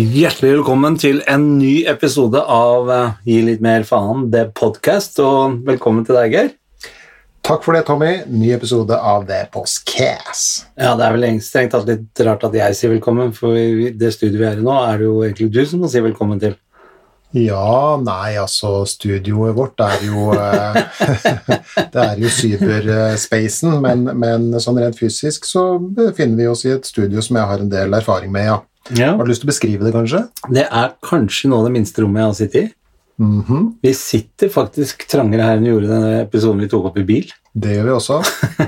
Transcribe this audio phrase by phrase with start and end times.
[0.00, 5.58] Hjertelig velkommen til en ny episode av eh, Gi litt mer faen, det podcast, og
[5.66, 6.48] velkommen til deg, Geir.
[7.44, 8.22] Takk for det, Tommy.
[8.32, 10.70] Ny episode av The Postcast.
[10.80, 14.14] Ja, det er vel strengt tatt litt rart at jeg sier velkommen, for i det
[14.16, 16.56] studioet vi er i nå, er det jo egentlig du som må si velkommen til.
[17.36, 20.80] Ja, nei, altså Studioet vårt er jo eh,
[21.92, 26.88] Det er jo cyberspacen, men, men sånn rent fysisk så befinner vi oss i et
[26.88, 28.58] studio som jeg har en del erfaring med, ja.
[28.96, 29.12] Ja.
[29.16, 30.24] Har du lyst til å beskrive det, kanskje?
[30.50, 32.74] Det er kanskje noe av det minste rommet jeg har sittet i.
[33.20, 37.04] Mhm, Vi sitter faktisk trangere her enn vi gjorde denne episoden vi tok opp i
[37.04, 38.20] bil, Det gjør vi også.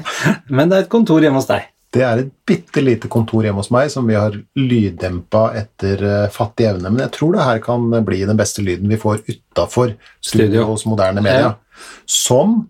[0.57, 1.65] men det er et kontor hjemme hos deg.
[1.93, 6.29] Det er et bitte lite kontor hjemme hos meg som vi har lyddempa etter eh,
[6.33, 9.93] fattig evne, men jeg tror det her kan bli den beste lyden vi får utafor
[10.21, 10.47] Studio.
[10.47, 11.82] studio hos moderne media, Ja.
[12.07, 12.69] som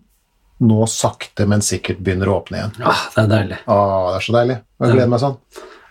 [0.63, 2.73] nå sakte, men sikkert begynner å åpne igjen.
[2.87, 3.57] Ah, det er deilig.
[3.67, 4.57] Ah, det er så deilig.
[4.79, 5.37] Jeg gleder meg sånn.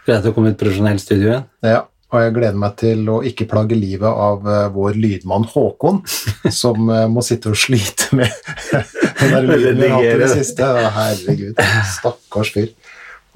[0.06, 1.44] Greit å komme et profesjonelt studio igjen.
[1.66, 6.02] Ja, og jeg gleder meg til å ikke plage livet av eh, vår lydmann Håkon,
[6.62, 8.28] som eh, må sitte og slite med
[9.22, 10.72] den der lyden vi har hatt i det siste.
[10.98, 11.62] Herregud,
[11.94, 12.72] stakkars fyr.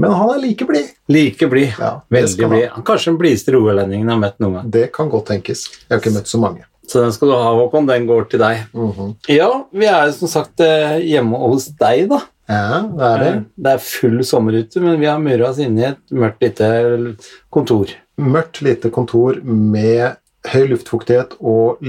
[0.03, 0.91] Men han er like blid.
[1.09, 1.71] Like blid.
[1.81, 2.67] Ja, Veldig blid.
[2.75, 2.83] han.
[2.85, 4.73] Kanskje den blideste rogalendingen jeg har møtt noen gang.
[4.75, 5.63] Det kan godt tenkes.
[5.87, 6.67] Jeg har ikke møtt så mange.
[6.87, 7.89] Så den skal du ha, Håkon.
[7.89, 8.67] Den går til deg.
[8.77, 9.15] Mhm.
[9.33, 12.21] Ja, vi er jo som sagt eh, hjemme hos deg, da.
[12.47, 13.33] Ja, det er det.
[13.59, 16.69] Det er full sommer ute, men vi har murra oss inne i et mørkt lite
[17.53, 17.91] kontor.
[18.23, 20.17] Mørkt, lite kontor med
[20.53, 21.83] høy luftfuktighet og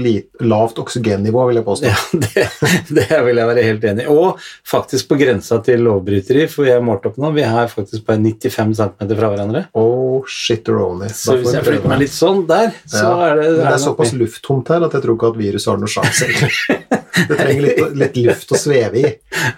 [0.44, 1.90] lavt oksygennivå, vil jeg påstå.
[1.90, 2.44] Ja, det,
[2.98, 4.12] det vil jeg være helt enig i.
[4.12, 7.32] Og faktisk på grensa til lovbryteri, for jeg målte opp nå.
[7.36, 9.64] Vi er faktisk bare 95 cm fra hverandre.
[9.78, 11.10] Oh, shitteroni.
[11.14, 13.84] Så hvis jeg flytter meg litt sånn der, så Ja, er det Men det er
[13.86, 16.28] såpass lufttomt her at jeg tror ikke at viruset har noe sjanse.
[16.28, 16.78] egentlig.
[17.18, 19.08] Det trenger litt, litt luft å sveve i.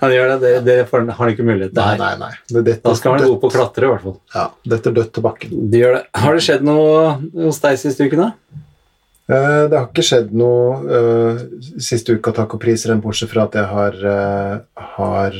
[0.00, 2.30] Han gjør det, det, det får, har han ikke mulighet til Nei, nei, nei.
[2.48, 4.16] Det detter, Da skal han være god på å klatre, i hvert fall.
[4.34, 5.52] Ja, detter dødt til bakken.
[5.72, 6.02] De gjør det.
[6.22, 7.02] Har det skjedd noe
[7.36, 8.64] hos deg siste uken, da?
[9.30, 11.40] Eh, Det har ikke skjedd noe eh,
[11.78, 15.36] siste uka, takk og priser, bortsett fra at jeg har, eh, har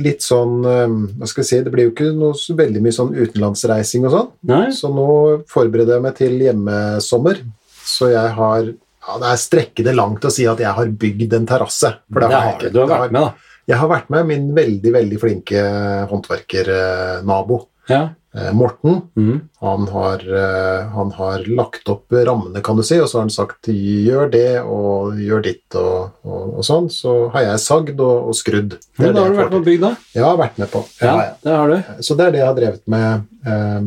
[0.00, 3.12] litt sånn Hva skal jeg si, det blir jo ikke noe så veldig mye sånn
[3.14, 4.30] utenlandsreising og sånn.
[4.50, 4.62] Nei?
[4.74, 5.08] Så nå
[5.50, 7.42] forbereder jeg meg til hjemmesommer.
[7.84, 11.46] Så jeg har ja, Det er strekkende langt å si at jeg har bygd en
[11.48, 11.94] terrasse.
[12.12, 12.72] For det Det har jeg ikke.
[12.72, 12.80] du.
[12.86, 13.32] Har vært med, da.
[13.70, 15.60] Jeg har vært med min veldig, veldig flinke
[16.10, 17.60] håndverkernabo.
[17.90, 18.02] Ja.
[18.34, 19.00] Eh, Morten.
[19.16, 19.40] Mm.
[19.58, 23.30] Han har, eh, han har lagt opp rammene, kan du si, og så har han
[23.34, 26.86] sagt 'gjør det' og 'gjør ditt' og, og, og sånn.
[26.90, 28.78] Så har jeg sagd og, og skrudd.
[28.78, 29.96] Det Men da har du vært med på bygd, da?
[30.14, 30.84] Ja, vært med på.
[31.00, 31.34] Ja, Ja, ja.
[31.42, 32.02] det har du.
[32.06, 33.80] Så det er det jeg har drevet med eh,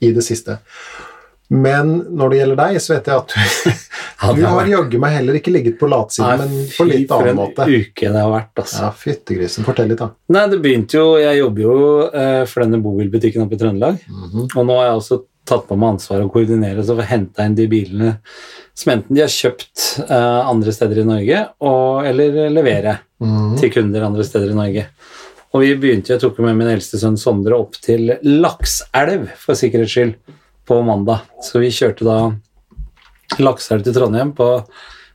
[0.00, 0.58] i det siste.
[1.50, 5.38] Men når det gjelder deg, så vet jeg at du, du har jaggu meg heller
[5.40, 7.66] ikke ligget på latsiden, men på litt fy, litt for en måte.
[7.66, 8.84] uke det har vært, altså.
[8.84, 9.66] Ja, Fyttegrisen.
[9.66, 10.10] Fortell litt, da.
[10.30, 11.74] Nei, det begynte jo Jeg jobber jo
[12.06, 13.98] eh, for denne bobilbutikken oppe i Trøndelag.
[14.06, 14.46] Mhm.
[14.54, 17.56] Og nå har jeg også tatt på meg ansvaret å koordinere så få henta inn
[17.58, 18.12] de bilene
[18.78, 23.58] som enten de har kjøpt eh, andre steder i Norge, og, eller levere Mhm.
[23.60, 24.86] til kunder andre steder i Norge.
[25.52, 29.92] Og vi begynte, jeg tok med min eldste sønn Sondre opp til Lakselv, for sikkerhets
[29.92, 30.14] skyld,
[30.70, 31.24] på mandag.
[31.42, 32.18] Så vi kjørte da
[33.42, 34.52] Lakselv til Trondheim på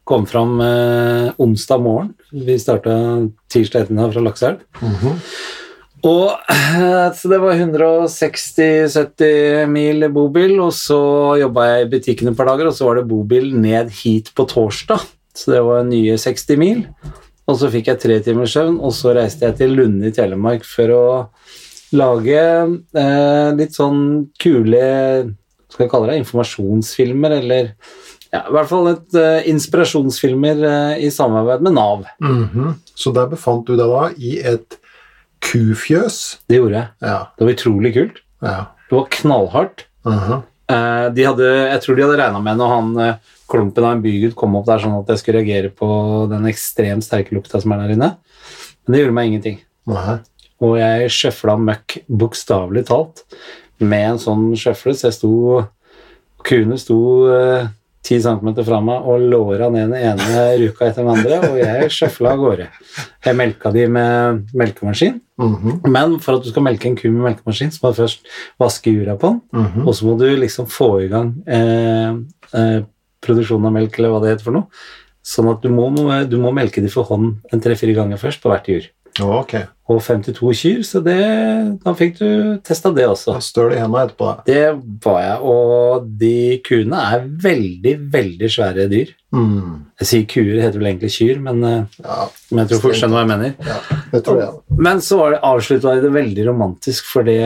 [0.06, 2.12] Kom fram eh, onsdag morgen.
[2.30, 2.94] Vi starta
[3.50, 4.60] tirsdag ettermiddag fra Lakselv.
[4.84, 5.16] Mhm.
[6.06, 11.00] Og eh, Så det var 160-70 mil bobil, og så
[11.42, 14.46] jobba jeg i butikken et par dager, og så var det bobil ned hit på
[14.52, 15.02] torsdag.
[15.34, 16.84] Så det var nye 60 mil.
[17.50, 20.62] Og så fikk jeg tre timers søvn, og så reiste jeg til Lunde i Telemark
[20.70, 21.06] for å
[21.96, 24.86] lage eh, litt sånn kule
[25.76, 27.74] skal vi kalle det informasjonsfilmer, eller
[28.32, 32.08] ja, i hvert fall et uh, inspirasjonsfilmer uh, i samarbeid med Nav.
[32.24, 32.74] Mhm.
[32.96, 34.78] Så der befant du deg da i et
[35.44, 36.40] kufjøs.
[36.48, 36.92] Det gjorde jeg.
[37.04, 37.20] Ja.
[37.36, 38.22] Det var utrolig kult.
[38.42, 38.62] ja.
[38.86, 39.88] Det var knallhardt.
[40.06, 40.44] Mhm.
[40.70, 43.18] Eh, de hadde, jeg tror de hadde regna med når han
[43.50, 45.88] klumpen av en bygutt kom opp der, sånn at jeg skulle reagere på
[46.30, 48.12] den ekstremt sterke lukta som er der inne.
[48.86, 49.60] Men det gjorde meg ingenting.
[49.90, 50.16] Nei.
[50.66, 53.26] Og jeg sjøfla møkk bokstavelig talt
[53.80, 55.32] med en sånn sjøfle, så jeg sto
[56.46, 56.98] Kuene sto
[57.34, 57.68] eh,
[58.06, 61.88] ti centimeter fra meg og låra ned den ene ruka etter den andre, og jeg
[61.90, 62.68] sjøfla av gårde.
[63.26, 65.82] Jeg melka de med melkemaskin, Mhm.
[65.90, 68.22] men for at du skal melke en ku med melkemaskin, så må du først
[68.62, 69.42] vaske jura på den.
[69.54, 69.88] Mhm.
[69.88, 72.14] Og så må du liksom få i gang eh,
[72.54, 72.82] eh,
[73.26, 74.68] produksjonen av melk, eller hva det heter for noe.
[75.26, 75.90] Sånn at du må,
[76.30, 78.86] du må melke de for hånd en tre-fire ganger først på hvert jur.
[79.22, 79.54] Ok.
[79.88, 81.16] og 52 kyr, så det,
[81.84, 82.30] da fikk du
[82.66, 83.36] testa det også.
[83.44, 84.32] Støl i hendene etterpå.
[84.48, 84.64] Det
[85.06, 86.32] var jeg, og de
[86.66, 89.12] kuene er veldig, veldig svære dyr.
[89.36, 89.86] Mm.
[90.02, 93.16] Jeg sier kuer, heter vel egentlig kyr, men, eh, Ja, men jeg tror folk skjønner
[93.16, 93.54] hva jeg mener.
[93.70, 94.54] ja, det tror jeg.
[94.90, 97.40] Men så var det avslutta det veldig romantisk, for det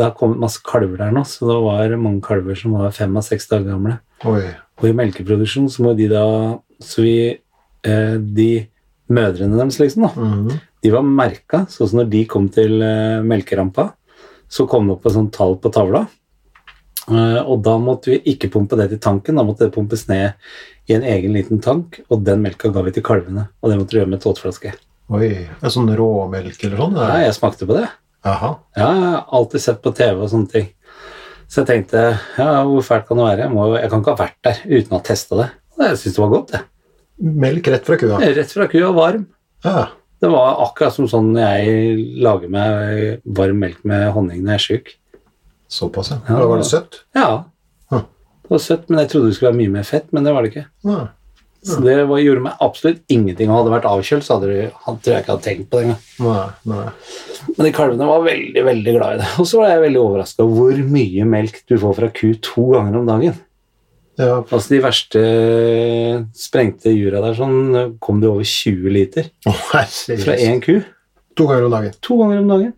[0.00, 3.22] har kommet masse kalver der nå, så det var mange kalver som var fem av
[3.22, 3.98] seks dager gamle.
[4.24, 4.46] Oi.
[4.80, 6.24] Og i melkeproduksjon så må de da
[6.80, 7.38] Så vi
[7.84, 8.66] eh, De
[9.08, 10.60] mødrene deres, liksom, da, Mhm.
[10.86, 13.90] De var merka, sånn som når de kom til eh, melkerampa,
[14.46, 16.06] så kom det opp et sånt tall på tavla.
[17.10, 20.34] Eh, og da måtte vi ikke pumpe det til tanken, da måtte det pumpes ned
[20.86, 23.48] i en egen liten tank, og den melka ga vi til kalvene.
[23.60, 24.74] Og det måtte du gjøre med tåteflaske.
[25.14, 25.30] Oi.
[25.62, 26.96] En sånn råmelk eller sånn?
[26.98, 27.86] Ja, jeg smakte på det.
[28.26, 28.56] Aha.
[28.74, 30.72] Ja, jeg har alltid sett på TV og sånne ting.
[31.46, 32.06] Så jeg tenkte,
[32.38, 33.44] ja, hvor fælt kan det være?
[33.44, 35.46] Jeg, må, jeg kan ikke ha vært der uten å ha testa det.
[35.76, 36.62] Og jeg syntes det var godt, det.
[37.46, 38.18] Melk rett fra kua?
[38.38, 39.28] Rett fra kua, varm.
[39.64, 39.84] Ja.
[40.22, 44.64] Det var akkurat som sånn jeg lager meg varm melk med honning når jeg er
[44.64, 44.94] sjuk.
[45.68, 46.22] Såpass, ja.
[46.28, 46.38] Ja.
[46.40, 47.02] Da var det søtt?
[47.16, 47.28] Ja.
[48.46, 50.44] Det var søtt, men jeg trodde det skulle være mye mer fett, men det var
[50.44, 50.68] det ikke.
[50.86, 51.00] Ja.
[51.66, 53.50] Så det var, gjorde meg absolutt ingenting.
[53.50, 55.88] Og hadde det vært avkjølt, så hadde du, tror jeg ikke hadde tenkt på det
[55.88, 56.92] engang.
[57.48, 59.30] Men de kalvene var veldig veldig glad i det.
[59.42, 62.68] Og så var jeg veldig overraska over hvor mye melk du får fra ku to
[62.76, 63.34] ganger om dagen.
[64.16, 65.22] Ja, Altså De verste
[66.36, 70.78] sprengte jura der sånn kom det over 20 liter oh, fra én ku.
[71.36, 71.96] To ganger om dagen.
[72.04, 72.74] To ganger om dagen.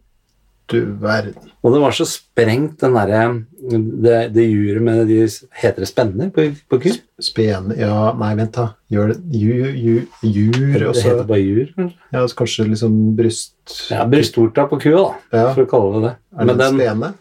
[0.69, 1.47] Du verden.
[1.65, 3.21] Og det var så sprengt, den derre
[4.05, 5.23] det, det juret med de
[5.63, 6.91] Heter det spenner på, på ku?
[7.25, 7.71] Spen...
[7.79, 8.67] Ja, nei, vent, da.
[8.93, 9.95] Gjør det Jur, ju,
[10.29, 11.97] Jur, og Det heter bare jur, kanskje?
[12.13, 13.55] ja, så Kanskje liksom bryst...
[13.95, 15.47] Ja, brystvorta på kua, da, Ja.
[15.57, 16.15] for å kalle det det.
[16.37, 17.13] Er det Men den spene?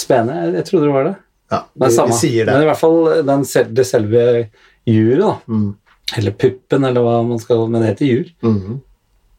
[0.00, 1.14] spene, jeg, jeg trodde det var det.
[1.50, 2.12] Ja, Det er samme.
[2.14, 2.52] sier det.
[2.54, 4.48] Men i hvert fall den, sel- det selve
[4.86, 5.74] juret, da, Mm.
[6.16, 8.30] eller puppen, eller hva man skal Men det heter jur.
[8.42, 8.80] Mhm.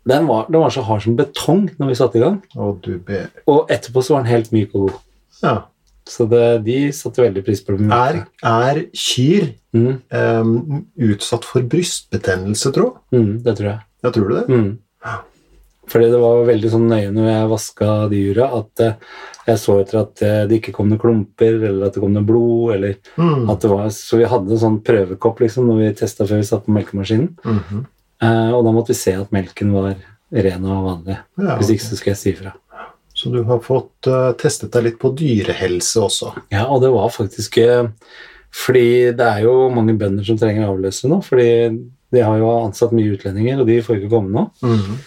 [0.07, 2.41] Den var, den var så hard som betong når vi satte i gang.
[2.57, 4.99] Å, du ber Og etterpå så var den helt myk og god.
[5.43, 5.61] Ja.
[6.09, 7.87] Så det, de satte veldig pris på det.
[7.91, 12.97] Er, er kyr Mm, um, utsatt for brystbetennelse, tro?
[13.13, 13.79] mm, det tror jeg.
[14.03, 14.47] Ja, tror du det?
[14.49, 14.77] Mm.
[15.91, 18.93] Fordi det var veldig sånn nøye når jeg vaska de jura, at eh,
[19.47, 22.23] jeg så etter at eh, det ikke kom noen klumper, eller at det kom noe
[22.27, 23.49] blod, eller Mm.
[23.49, 26.43] at det var Så vi hadde en sånn prøvekopp liksom når vi testa før vi
[26.43, 27.85] satt på melkemaskinen, Mhm.
[28.21, 29.95] eh, og da måtte vi se at melken var
[30.31, 31.17] ren og vanlig.
[31.37, 32.53] Ja, Hvis ikke så skal jeg si ifra.
[33.13, 36.31] Så du har fått uh, testet deg litt på dyrehelse også?
[36.49, 37.89] Ja, og det var faktisk uh,
[38.51, 42.91] Fordi det er jo mange bønder som trenger avløsere nå, fordi de har jo ansatt
[42.91, 44.49] mye utlendinger, og de får ikke komme nå.
[44.63, 44.97] Mm -hmm.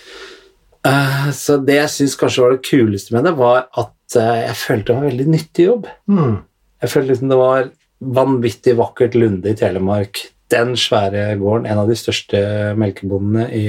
[0.86, 4.58] uh, Så det jeg syns kanskje var det kuleste med det, var at eh, jeg
[4.60, 5.88] følte det var en veldig nyttig jobb.
[6.10, 6.36] Mm.
[6.84, 7.70] Jeg følte liksom det var
[8.04, 10.20] vanvittig vakkert Lunde i Telemark.
[10.52, 12.38] Den svære gården, en av de største
[12.80, 13.66] melkebondene i,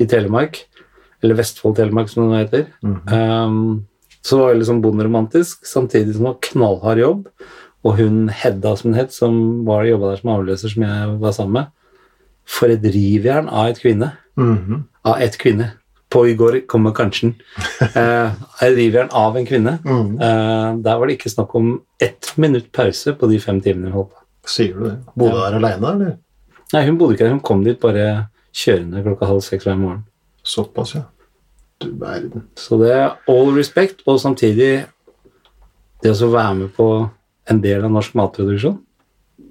[0.00, 0.62] i Telemark.
[1.22, 2.66] Eller Vestfold-Telemark, som det nå heter.
[2.86, 2.98] Mm.
[3.12, 3.86] Um,
[4.22, 7.26] så det var jeg liksom bonderomantisk, samtidig som det var knallhard jobb.
[7.86, 9.34] Og hun Hedda, som hun het, som
[9.66, 11.74] var jobba der som avløser, som jeg var sammen med,
[12.48, 14.12] for et rivjern av et kvinne.
[14.38, 14.86] Mhm.
[15.04, 15.72] Av et kvinne.
[16.08, 17.34] På i går kommer kanskje
[18.00, 18.30] eh,
[18.64, 19.74] Et rivjern av en kvinne.
[19.84, 20.14] Mm.
[20.16, 23.96] Eh, der var det ikke snakk om ett minutt pause på de fem timene vi
[23.98, 24.24] holdt på.
[24.48, 24.96] Sier du det?
[25.14, 25.50] Bodde du Ja.
[25.50, 26.16] der aleine, eller?
[26.72, 27.34] Nei, hun bodde ikke der.
[27.36, 28.06] Hun kom dit bare
[28.56, 30.04] kjørende klokka halv seks hver morgen.
[30.44, 31.02] Såpass, ja.
[31.80, 32.46] Du verden.
[32.56, 34.86] Så det er all respect, og samtidig
[36.02, 36.88] det å være med på
[37.50, 38.78] en del av norsk matproduksjon,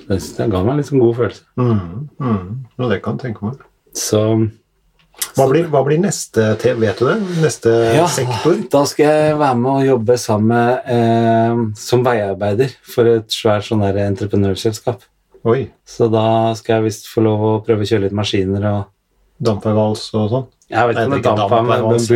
[0.07, 1.45] det, det ga meg en sånn god følelse.
[1.57, 2.50] Mm, mm.
[2.80, 3.61] Ja, det kan jeg tenke meg.
[3.97, 4.21] Så
[5.38, 7.18] Hva blir, hva blir neste te- Vet du det?
[7.44, 8.56] Neste ja, sektor?
[8.74, 13.68] da skal jeg være med og jobbe sammen med eh, som veiarbeider for et svært
[13.68, 15.04] sånn der entreprenørselskap.
[15.47, 15.68] Oi.
[15.88, 18.86] Så da skal jeg visst få lov å prøve å kjøre litt maskiner og
[19.38, 20.45] Dampveivals og sånn?
[20.74, 22.07] Jeg vet ikke om det er damp dampveivals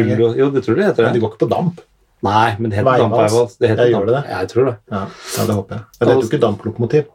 [0.42, 1.22] Jo, det tror du det heter Men det.
[1.22, 1.82] går ikke på damp?
[2.26, 3.04] Nei, men det heter Veivals.
[3.06, 3.54] dampveivals.
[3.62, 4.10] Det heter Ja, gjør damp.
[4.10, 4.34] det det?
[4.34, 4.74] Jeg tror det.
[4.92, 5.04] Ja,
[5.38, 5.84] ja det håper jeg.
[6.00, 7.06] Men det heter jo ikke damplokomotiv.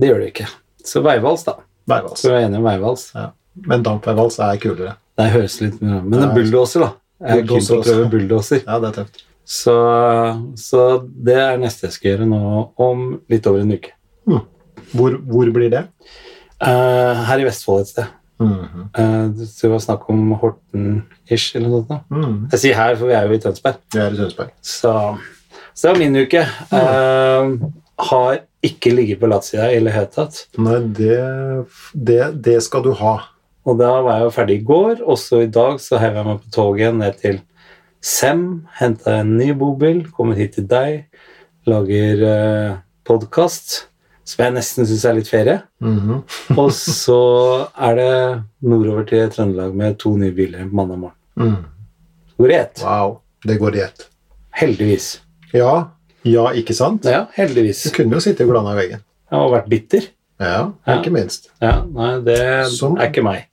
[0.00, 0.46] Det gjør det ikke.
[0.86, 1.54] Så veivals, da.
[1.90, 2.22] Veivals.
[2.22, 3.04] Så vi er enige om veivals.
[3.14, 3.26] Ja.
[3.66, 4.94] Men dampveivals er kulere.
[5.20, 6.92] Det høres litt mer Men en bulldoser, da.
[7.20, 8.62] Jeg er keen på å prøve bulldoser.
[8.64, 9.24] Ja, det er tøft.
[9.50, 9.74] Så,
[10.60, 12.40] så det er neste jeg skal gjøre nå
[12.80, 13.92] om litt over en uke.
[14.94, 15.84] Hvor, hvor blir det?
[16.60, 18.16] Uh, her i Vestfold et sted.
[18.40, 18.86] Mhm.
[18.96, 22.06] Uh, det var snakk om Horten-ish eller noe sånt.
[22.14, 22.38] Mhm.
[22.54, 23.82] Jeg sier her, for vi er jo i Tønsberg.
[23.92, 24.54] Vi er i Tønsberg.
[24.62, 24.94] Så,
[25.74, 26.46] så det var min uke.
[26.72, 27.70] Uh,
[28.10, 30.44] har ikke ligget på latsida i det hele tatt.
[30.60, 31.20] Nei, det,
[31.94, 33.18] det, det skal du ha.
[33.68, 36.26] Og da var jeg jo ferdig i går, og så i dag så heiv jeg
[36.26, 37.40] meg på toget ned til
[38.00, 41.02] Sem, henta en ny bobil, kommer hit til deg,
[41.68, 43.74] lager eh, podkast,
[44.24, 45.58] som jeg nesten syns er litt ferie.
[45.84, 46.22] Mhm.
[46.62, 47.18] Og så
[47.76, 48.12] er det
[48.64, 51.18] nordover til Trøndelag med to nye biler mandag morgen.
[51.36, 51.58] Mm.
[52.40, 52.80] Går i ett.
[52.86, 53.18] Wow.
[53.44, 54.06] Det går i ett.
[54.56, 55.10] Heldigvis.
[55.52, 55.90] Ja,
[56.24, 57.04] ja, ikke sant?
[57.08, 57.84] Ja, heldigvis.
[57.84, 59.04] Du kunne jo sitte og glana i veggen.
[59.30, 60.08] Jeg har vært bitter.
[60.40, 60.96] Ja, Ja.
[60.96, 61.50] ikke minst.
[61.60, 62.40] Ja, nei, det
[62.72, 63.46] Som- er ikke meg.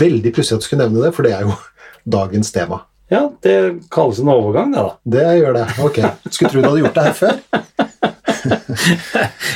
[0.00, 1.54] Veldig pussig at du skulle nevne det, for det er jo
[2.18, 2.82] dagens tema.
[3.12, 3.54] Ja, det
[3.92, 4.94] kalles en overgang, det, da.
[5.04, 5.66] Det gjør det.
[5.84, 5.98] Ok.
[6.32, 7.36] Skulle tro du hadde gjort det her før.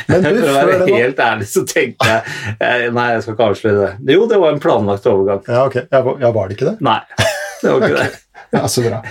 [0.09, 2.21] Men du, For å være helt ærlig så tenkte jeg
[2.65, 4.15] eh, Nei, jeg skal ikke avsløre det.
[4.15, 5.43] Jo, det var en planlagt overgang.
[5.49, 5.77] Ja, ok.
[5.93, 6.01] Ja,
[6.33, 6.77] var- det ikke det?
[6.85, 7.01] Nei,
[7.63, 8.23] det var ikke det.
[8.55, 9.03] Ja, Så bra.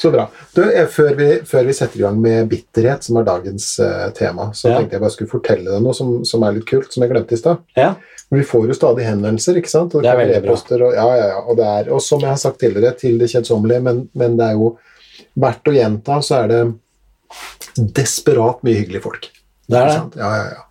[0.00, 0.24] Så bra.
[0.56, 4.06] Du, eh, før, vi, før vi setter i gang med bitterhet, som er dagens uh,
[4.16, 4.78] tema, så Ja.
[4.80, 7.36] tenkte jeg bare skulle fortelle deg noe som, som er litt kult, som jeg glemte
[7.36, 7.60] i stad.
[7.76, 7.90] Ja,
[8.34, 9.94] Vi får jo stadig henvendelser, ikke sant?
[9.94, 10.56] Og Det er veldig bra.
[10.56, 11.38] Og, ja, ja, ja.
[11.44, 14.48] Og, det er, og som jeg har sagt tidligere, til det kjedsommelige, men, men det
[14.48, 14.72] er jo
[15.38, 16.62] verdt å gjenta, så er det
[17.96, 19.30] desperat mye hyggelige folk.
[19.70, 20.22] det er det.
[20.22, 20.64] Ja, ja, ja.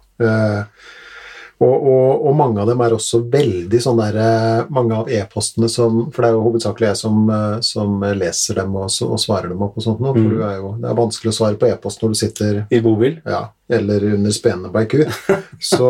[1.64, 5.70] Og, og, og mange av dem er også veldig sånn der eh, Mange av e-postene
[5.72, 9.54] som For det er jo hovedsakelig jeg som, eh, som leser dem og, og svarer
[9.54, 10.12] dem opp og sånt nå.
[10.12, 10.34] For Mm.
[10.34, 13.22] du er jo, det er vanskelig å svare på e-post når du sitter I bobil.
[13.26, 13.40] ja,
[13.80, 14.98] eller under spenene på ei ku.
[15.72, 15.88] Så,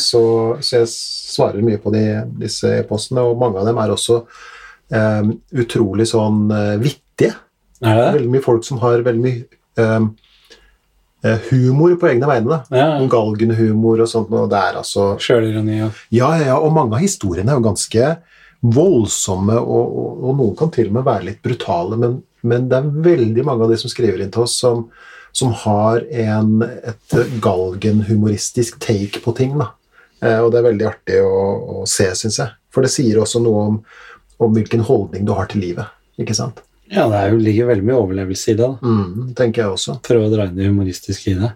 [0.00, 0.22] så,
[0.64, 2.02] så jeg svarer mye på de,
[2.40, 7.34] disse e-postene, og mange av dem er også um, utrolig sånn uh, vittige.
[7.84, 8.06] Er det?
[8.16, 9.44] Veldig mye folk som har veldig mye
[9.78, 10.08] eh,
[11.50, 12.60] humor på egne vegne.
[12.70, 12.92] Ja.
[13.00, 16.94] Om galgenhumor og sånt, og det er altså Sjølironi og Ja, ja, ja, og mange
[16.96, 18.10] av historiene er jo ganske
[18.60, 22.78] voldsomme, og, og, og noen kan til og med være litt brutale, men, men det
[22.78, 24.86] er veldig mange av de som skriver inn til oss, som,
[25.34, 29.58] som har en, et galgenhumoristisk take på ting.
[29.58, 29.72] da.
[30.22, 31.34] Eh, og det er veldig artig å,
[31.82, 32.54] å se, syns jeg.
[32.74, 33.82] For det sier også noe om,
[34.42, 35.94] om hvilken holdning du har til livet.
[36.18, 36.62] ikke sant?
[36.90, 38.66] Ja, det er jo, ligger veldig mye overlevelse i det.
[38.66, 38.76] da.
[38.82, 39.98] Mm, tenker jeg også.
[40.04, 41.52] Prøve å dra inn det humoristiske i det.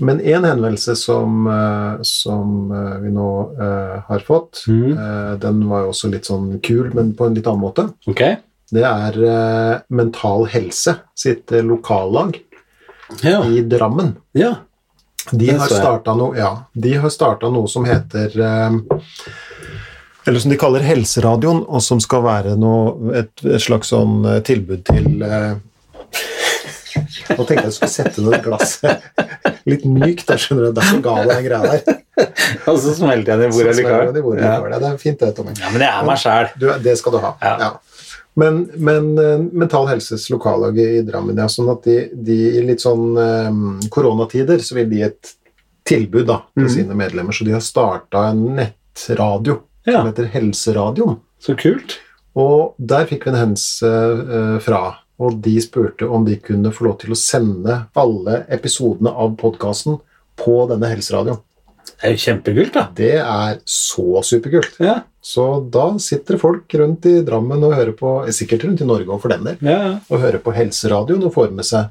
[0.00, 5.38] Men én henvendelse som, eh, som eh, vi nå eh, har fått, mm.
[5.40, 7.88] den var jo også litt sånn kul, men på en litt annen måte.
[8.10, 8.24] Ok?
[8.66, 9.16] Det er
[9.94, 12.40] Mental Helse sitt lokallag
[13.22, 13.44] Ja.
[13.46, 14.16] i Drammen.
[14.32, 14.56] ja.
[15.30, 16.52] De har starta noe, ja,
[17.50, 18.30] noe som heter
[20.26, 24.42] Eller som de kaller Helseradioen, og som skal være noe, et, et slags sånn eh,
[24.46, 25.54] tilbud til eh,
[27.36, 29.02] Nå tenkte jeg at jeg skulle sette ned glasset
[29.68, 30.24] litt mykt.
[30.28, 31.98] Der, skjønner du, Derfor ga du den greia der.
[32.70, 34.12] Og så smelter jeg det i bordet likevel.
[34.14, 34.54] det Ja.
[34.70, 35.52] Ja, det er fint, det, Tommy.
[35.58, 36.48] ja, men det er meg sjæl.
[36.86, 37.34] Det skal du ha.
[37.42, 37.52] Ja.
[37.60, 37.70] Ja.
[38.40, 42.84] Men, men eh, Mental Helses lokallag i Drammen, ja, sånn at de, de i litt
[42.84, 45.32] sånn eh, koronatider så vil de gi et
[45.86, 46.72] tilbud da, til mm.
[46.72, 50.00] sine medlemmer, så de har starta en nettradio Ja.
[50.00, 51.20] som heter Helseradioen.
[51.42, 51.98] Så kult.
[52.36, 54.82] Og der fikk vi en hendelse eh, fra,
[55.16, 60.00] og de spurte om de kunne få lov til å sende alle episodene av podkasten
[60.36, 61.40] på denne helseradioen.
[61.96, 62.82] Det er jo kjempekult, da.
[62.98, 64.74] Det er så superkult.
[64.84, 69.08] Ja, Så da sitter folk rundt i Drammen og hører på, sikkert rundt i Norge
[69.14, 69.94] og for den del, ja.
[70.10, 71.88] og hører på Helseradioen og får med seg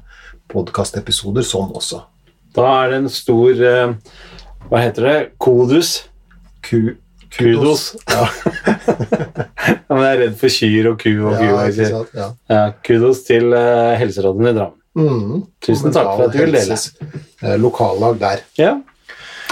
[0.52, 2.04] podkastepisoder sånn også.
[2.54, 3.96] Da er det en stor eh,
[4.70, 5.16] Hva heter det?
[5.42, 6.04] Kodus.
[6.64, 6.94] Ku,
[7.34, 7.94] Kudos.
[9.66, 11.44] Ja, men jeg er redd for kyr og ku og ku.
[11.46, 12.00] ja?
[12.14, 12.26] Ja.
[12.50, 14.78] Ja, kudos til uh, helserådene i Drammen.
[14.96, 15.40] Mm.
[15.62, 16.76] Tusen takk for at du vil dele.
[17.42, 18.42] Eh, Lokallag der.
[18.58, 18.72] Ja,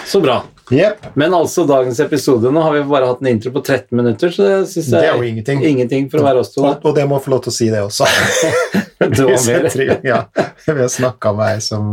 [0.07, 0.41] så bra.
[0.73, 1.11] Yep.
[1.21, 4.47] Men altså, dagens episode Nå har vi bare hatt en intro på 13 minutter, så
[4.47, 5.61] det syns Det jeg er jo ingenting.
[5.69, 6.63] ingenting for å være oss to.
[6.65, 8.09] Og, og det må få lov til å si det også.
[9.15, 9.69] Det var mer.
[9.69, 10.19] setter ja.
[10.67, 11.89] Vi har snakka med ei som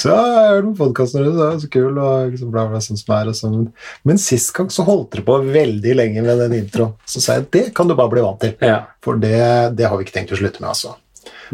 [0.00, 3.00] Så ja, jeg hører noen deres, det er så kul, og liksom bla, bla, sånn
[3.00, 3.60] som er, og sånn.
[4.04, 6.94] Men sist gang så holdt dere på veldig lenge med den introen.
[7.08, 8.54] Så sa jeg det kan du bare bli vant til.
[8.64, 8.82] Ja.
[9.04, 9.38] For det,
[9.78, 10.96] det har vi ikke tenkt å slutte med, altså.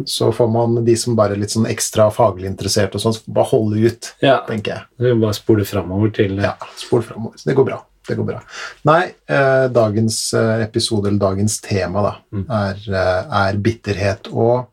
[0.06, 3.34] Så får man de som bare er litt sånn ekstra faglig interessert og sånn, så
[3.34, 4.40] bare holde ut, ja.
[4.48, 5.14] tenker jeg.
[5.20, 7.38] Bare spole framover til Ja, spol framover.
[7.44, 7.78] Det går bra.
[8.08, 8.38] Det går bra.
[8.88, 12.46] Nei, eh, dagens eh, episode, eller dagens tema, da, Mm.
[12.50, 14.30] er, eh, er bitterhet.
[14.32, 14.69] Og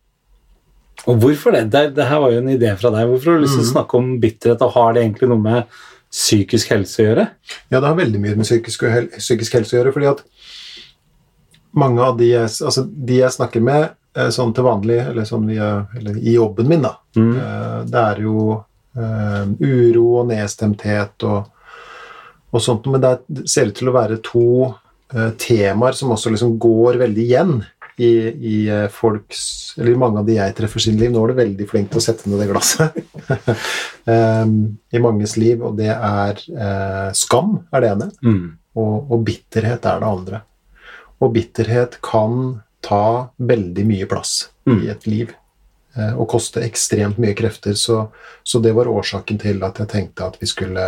[1.08, 1.66] Og hvorfor det?
[1.72, 1.84] det?
[1.96, 3.08] Det her var jo en idé fra deg.
[3.08, 3.74] Hvorfor har du lyst til å Mhm.
[3.74, 5.64] snakke om bitterhet, og har det egentlig noe med
[6.12, 7.30] psykisk helse å gjøre?
[7.72, 10.24] ja, det har veldig mye med psykisk, hel psykisk helse å gjøre, fordi at
[11.76, 15.46] mange av de jeg, altså, de jeg snakker med eh, sånn til vanlig, eller, sånn
[15.48, 17.36] via, eller i jobben min, da, Mm.
[17.38, 18.64] Eh, Det er jo
[18.98, 21.46] eh, uro og nedstemthet og,
[22.54, 24.76] og sånt, men det, er, ser ut til å være to
[25.16, 27.66] uh, temaer som også liksom går veldig igjen
[27.98, 31.10] i, i eh, folks Eller i mange av de jeg treffer sin liv.
[31.14, 32.98] Nå er du veldig flink til å sette ned det glasset.
[34.06, 38.46] um, I manges liv, og det er uh, skam er det ene, Mm.
[38.78, 40.42] og, og bitterhet er det andre.
[41.22, 44.82] Og bitterhet kan ta veldig mye plass Mm.
[44.84, 45.30] i et liv
[45.96, 47.72] eh, og koste ekstremt mye krefter.
[47.80, 48.02] Så,
[48.44, 50.84] så det var årsaken til at jeg tenkte at vi skulle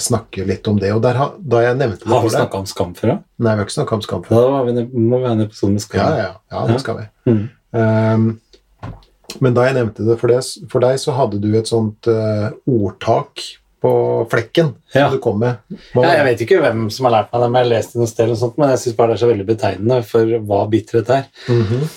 [0.00, 0.92] snakke litt om det.
[0.96, 3.18] Og der, da jeg nevnte det Har vi snakka om skam før?
[3.36, 4.36] Nei, vi har ikke snakka om skam før.
[4.38, 6.00] Da var vi må vi ha en episode med skam.
[6.00, 7.06] Ja, ja, ja, det skal vi.
[7.28, 7.44] Mm.
[7.76, 8.26] Um,
[9.42, 10.40] men da jeg nevnte det for, det,
[10.72, 13.42] for deg, så hadde du et sånt uh, ordtak
[13.84, 13.92] på
[14.32, 15.10] flekken Ja.
[15.12, 15.58] du kom med.
[15.94, 18.00] Ja, jeg vet ikke hvem som har lært meg det, men jeg har lest det
[18.00, 20.62] noe sted, og sånt, men jeg syns bare det er så veldig betegnende for hva
[20.72, 21.26] bitterhet er.
[21.52, 21.88] Mhm.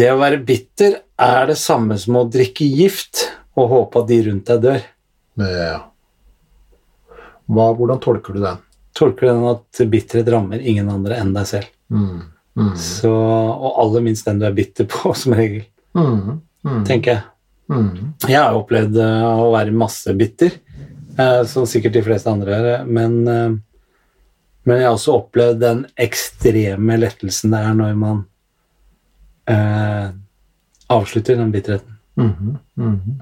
[0.00, 3.24] Det å være bitter er det samme som å drikke gift
[3.58, 4.84] og håpe at de rundt deg dør.
[5.42, 5.78] Ja.
[7.50, 8.60] Hva, hvordan tolker du den?
[8.98, 11.68] Tolker den at bitterhet rammer ingen andre enn deg selv.
[11.90, 12.20] Mm.
[12.58, 12.72] Mm.
[12.78, 15.66] Så, og aller minst den du er bitter på, som regel,
[15.96, 16.36] Mm.
[16.62, 16.84] Mm.
[16.86, 17.22] tenker jeg.
[17.70, 18.12] Mm.
[18.28, 20.52] Jeg har opplevd eh, å være masse bitter,
[21.18, 23.54] eh, som sikkert de fleste andre er, men, eh,
[24.68, 28.20] men jeg har også opplevd den ekstreme lettelsen det er når man
[29.50, 30.10] eh,
[30.90, 31.96] avslutter den bitterheten.
[32.20, 32.58] Mhm.
[32.76, 33.18] Mhm.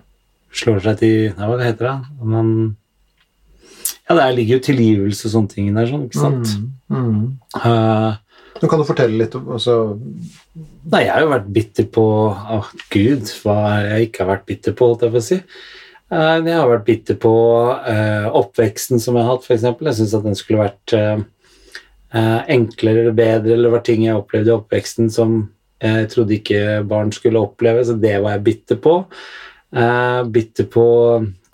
[0.58, 1.96] Slår seg til hva heter det?
[2.24, 2.52] Man,
[4.08, 6.54] ja, der ligger jo tilgivelse og sånne ting der, sånn, ikke sant?
[6.88, 6.98] Mm.
[6.98, 7.24] Mm.
[7.60, 8.14] Uh,
[8.58, 9.74] Nå kan du fortelle litt om altså,
[10.88, 14.74] Nei, jeg har jo vært bitter på Å, gud, hva jeg ikke har vært bitter
[14.78, 15.38] på, holdt jeg på å si.
[16.08, 17.34] Uh, Jeg har vært bitter på
[17.84, 19.66] uh, oppveksten som jeg har hatt, f.eks.
[19.68, 20.96] Jeg syns at den skulle vært
[22.08, 25.42] enklere eller bedre, eller var ting jeg opplevde i oppveksten som
[25.76, 28.94] jeg trodde ikke barn skulle oppleve, så det var jeg bitter på.
[29.76, 30.84] Eh, bitter på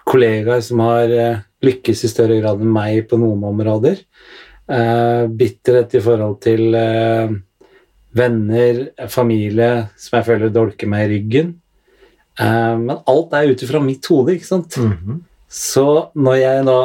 [0.08, 4.02] kollegaer som har eh, lykkes i større grad enn meg på noen områder.
[4.64, 7.34] Eh, bitterhet i forhold til eh,
[8.14, 9.70] venner, familie
[10.00, 11.54] som jeg føler dolker meg i ryggen.
[12.34, 14.74] Men alt er ut ifra mitt hode, ikke sant?
[14.74, 15.20] mhm.
[15.54, 16.78] Så når jeg da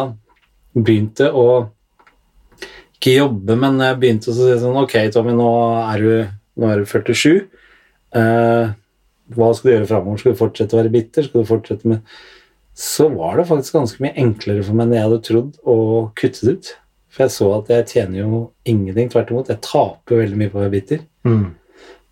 [0.77, 1.45] begynte å
[2.99, 5.49] ikke jobbe, men jeg begynte å si sånn Ok, Tommy, nå
[5.87, 6.11] er du,
[6.59, 7.47] nå er du 47.
[8.19, 8.73] Eh,
[9.37, 10.21] hva skal du gjøre framover?
[10.21, 11.25] Skal du fortsette å være bitter?
[11.25, 12.03] Skal du fortsette med
[12.77, 15.77] Så var det faktisk ganske mye enklere for meg enn jeg hadde trodd å
[16.19, 16.73] kutte det ut.
[17.09, 19.09] For jeg så at jeg tjener jo ingenting.
[19.11, 21.01] Tvert imot, jeg taper veldig mye på å være bitter.
[21.27, 21.47] Mm.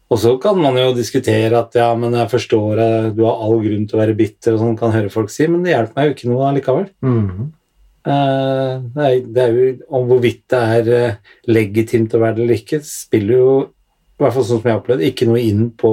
[0.08, 3.60] Og så kan man jo diskutere at ja, men jeg forstår at du har all
[3.64, 6.08] grunn til å være bitter, og sånn kan høre folk si, men det hjelper meg
[6.08, 6.86] jo ikke noe allikevel.
[7.04, 7.50] Mm.
[8.08, 12.46] Uh, det, er, det er jo om hvorvidt det er eh, legitimt å være det
[12.46, 15.66] eller ikke, spiller jo, i hvert fall sånn som jeg har opplevd, ikke noe inn
[15.76, 15.92] på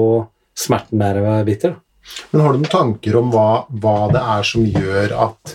[0.55, 1.75] smerten der å være bitter.
[1.75, 1.84] da.
[2.33, 5.55] Men har du noen tanker om hva, hva det er som gjør at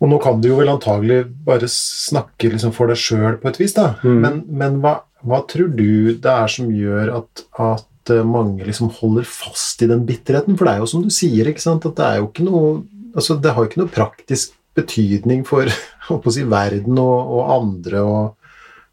[0.00, 3.58] Og nå kan du jo vel antagelig bare snakke liksom for deg sjøl på et
[3.60, 3.90] vis, da.
[4.00, 4.20] Mm.
[4.22, 4.94] Men, men hva,
[5.28, 9.90] hva tror du det er som gjør at, at eh, mange liksom holder fast i
[9.90, 10.56] den bitterheten?
[10.56, 12.80] For det er jo som du sier, ikke sant, at det er jo ikke noe
[13.10, 15.68] altså Det har jo ikke noe praktisk betydning for
[16.14, 18.00] å si, verden og, og andre.
[18.00, 18.39] og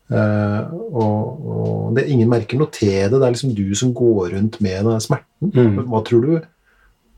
[0.08, 3.10] Eh, og, og det, ingen merker noe til det.
[3.18, 5.52] Det er liksom du som går rundt med den smerten.
[5.52, 5.82] Mm.
[5.90, 6.38] Hva tror du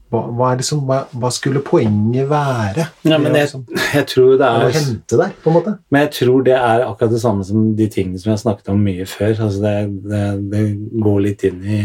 [0.10, 2.88] hva, hva, liksom, hva, hva skulle poenget være?
[3.06, 3.68] Ja, men jeg, liksom-
[4.00, 5.76] jeg tror det er å hente der, på en måte?
[5.94, 8.82] Men jeg tror det er akkurat det samme som de tingene som jeg snakket om
[8.82, 9.36] mye før.
[9.36, 9.76] Altså det,
[10.10, 10.64] det, det
[11.06, 11.84] går litt inn i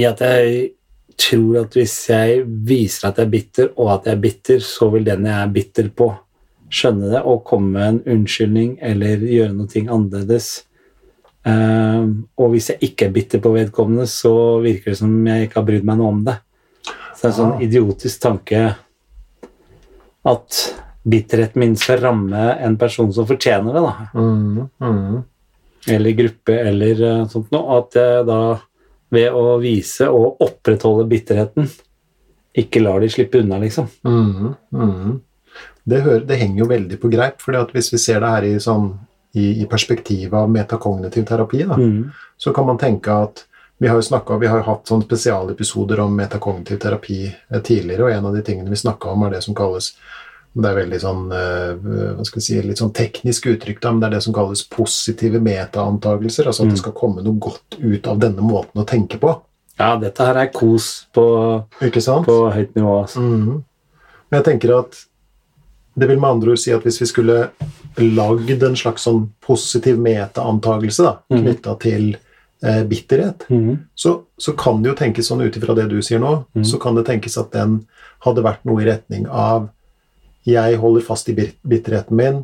[0.00, 0.64] I at jeg
[1.18, 4.88] tror at hvis jeg viser at jeg er bitter, og at jeg er bitter, så
[4.94, 6.08] vil den jeg er bitter på,
[6.72, 10.50] skjønne det og komme med en unnskyldning eller gjøre noe annerledes.
[11.48, 15.60] Ehm, og hvis jeg ikke er bitter på vedkommende, så virker det som jeg ikke
[15.60, 16.36] har brydd meg noe om det.
[16.84, 17.62] Så det er en sånn Ah.
[17.64, 18.76] idiotisk tanke
[20.28, 20.60] at
[21.08, 24.08] bitterheten min skal ramme en person som fortjener det, da.
[24.14, 25.24] Mm, mm,
[25.88, 27.78] eller gruppe, eller eh, sånt noe.
[27.78, 28.60] At jeg da,
[29.10, 31.70] ved å vise og opprettholde bitterheten,
[32.58, 33.88] ikke lar de slippe unna, liksom.
[34.04, 35.20] mm, mm.
[35.88, 38.46] Det, hører, det henger jo veldig på greip, fordi at hvis vi ser det her
[38.48, 38.90] i, sånn,
[39.34, 42.10] i, i perspektivet av metakognitiv terapi, da, Mm.
[42.38, 43.44] så kan man tenke at
[43.80, 48.10] vi har jo snakket, vi har hatt sånne spesialepisoder om metakognitiv terapi eh, tidligere, og
[48.12, 49.92] en av de tingene vi snakka om, er det som kalles
[50.58, 54.00] det er veldig sånn, eh, hva skal vi si, litt sånn teknisk uttrykk, da, men
[54.00, 56.46] det er det som kalles positive metaantagelser.
[56.48, 56.82] Altså at det Mm.
[56.82, 59.40] skal komme noe godt ut av denne måten å tenke på.
[59.78, 63.02] Ja, dette her er kos på, på høyt nivå.
[63.04, 63.20] Altså.
[63.20, 63.62] Mhm.
[64.30, 65.04] Men jeg tenker at
[65.98, 67.50] det vil med andre ord si at hvis vi skulle
[67.98, 71.40] lagd en slags sånn positiv metaantagelse Mhm.
[71.42, 72.16] knytta til
[72.62, 73.78] eh, bitterhet, mm.
[73.94, 76.64] så, så kan det jo tenkes sånn ut ifra det du sier nå, mm.
[76.66, 77.84] så kan det tenkes at den
[78.26, 79.68] hadde vært noe i retning av
[80.48, 82.40] jeg holder fast i bitterheten min,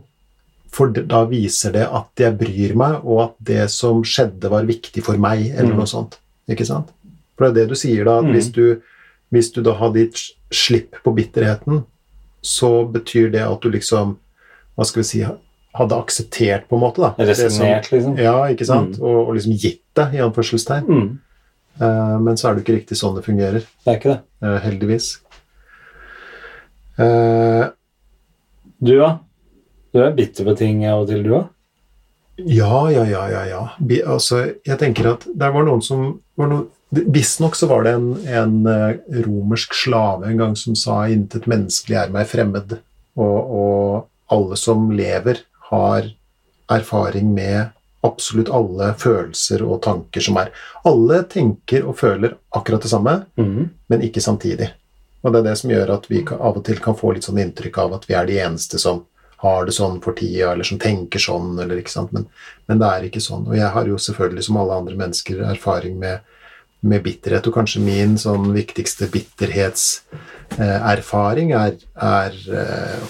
[0.71, 5.03] for da viser det at jeg bryr meg, og at det som skjedde, var viktig
[5.03, 5.79] for meg, eller Mhm.
[5.79, 6.19] noe sånt.
[6.49, 6.89] Ikke sant?
[7.39, 8.33] For det er det du sier da, at Mhm.
[8.35, 8.83] hvis, du,
[9.33, 10.21] hvis du da hadde gitt
[10.53, 11.85] slipp på bitterheten,
[12.45, 14.19] så betyr det at du liksom
[14.75, 15.21] Hva skal vi si
[15.75, 17.13] hadde akseptert, på en måte, da.
[17.19, 18.17] Resonert Resignert, liksom.
[18.23, 18.99] Ja, ikke sant?
[18.99, 19.07] Mm.
[19.07, 20.87] Og, og liksom gitt deg, i anførselstegn.
[20.87, 21.09] Mm.
[21.83, 24.21] Uh, men så er det ikke riktig sånn det fungerer, Det er ikke det.
[24.45, 25.09] Uh, heldigvis.
[26.99, 27.73] Uh,
[28.79, 29.11] Du, da?
[29.95, 31.51] Du er bitter på ting av og til, du òg?
[32.45, 33.43] Ja, ja, ja, ja.
[33.49, 33.63] ja.
[33.79, 36.07] Bi, altså, jeg tenker at det var noen som
[36.39, 41.05] var noen, Visstnok så var det en, en eh, romersk slave en gang som sa
[41.09, 42.77] 'intet menneskelig er meg fremmed'.
[43.17, 46.11] Og, og alle som lever, har
[46.71, 47.71] erfaring med
[48.05, 50.53] absolutt alle følelser og tanker som er.
[50.85, 53.71] Alle tenker og føler akkurat det samme, mm.
[53.89, 54.71] men ikke samtidig.
[55.25, 57.41] Og det er det som gjør at vi av og til kan få litt sånn
[57.41, 59.05] inntrykk av at vi er de eneste som
[59.45, 62.13] har det sånn for tida, eller som tenker sånn, eller ikke sant.
[62.17, 62.27] Men,
[62.69, 63.45] men det er ikke sånn.
[63.49, 66.25] Og jeg har jo selvfølgelig, som alle andre mennesker, erfaring med,
[66.85, 73.03] med bitterhet, og kanskje min sånn viktigste bitterhetserfaring er, er eh,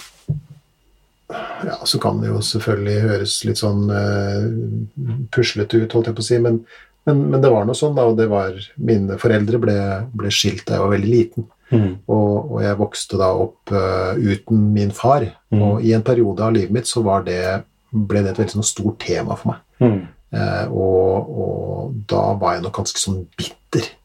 [1.34, 4.44] ja, så kan det jo selvfølgelig høres litt sånn eh,
[5.34, 6.54] puslete ut, holdt jeg på å si, men,
[7.08, 9.76] men, men det var noe sånn, da, og det var Mine foreldre ble,
[10.14, 11.94] ble skilt da jeg var veldig liten, Mm.
[12.12, 15.22] og, og jeg vokste da opp uh, uten min far.
[15.54, 15.62] Mm.
[15.64, 17.40] Og i en periode av livet mitt så var det,
[17.90, 19.58] ble det et veldig sånn stort tema for meg.
[19.82, 20.00] Mm.
[20.34, 23.56] Uh, og, og da var jeg nok ganske sånn bitter,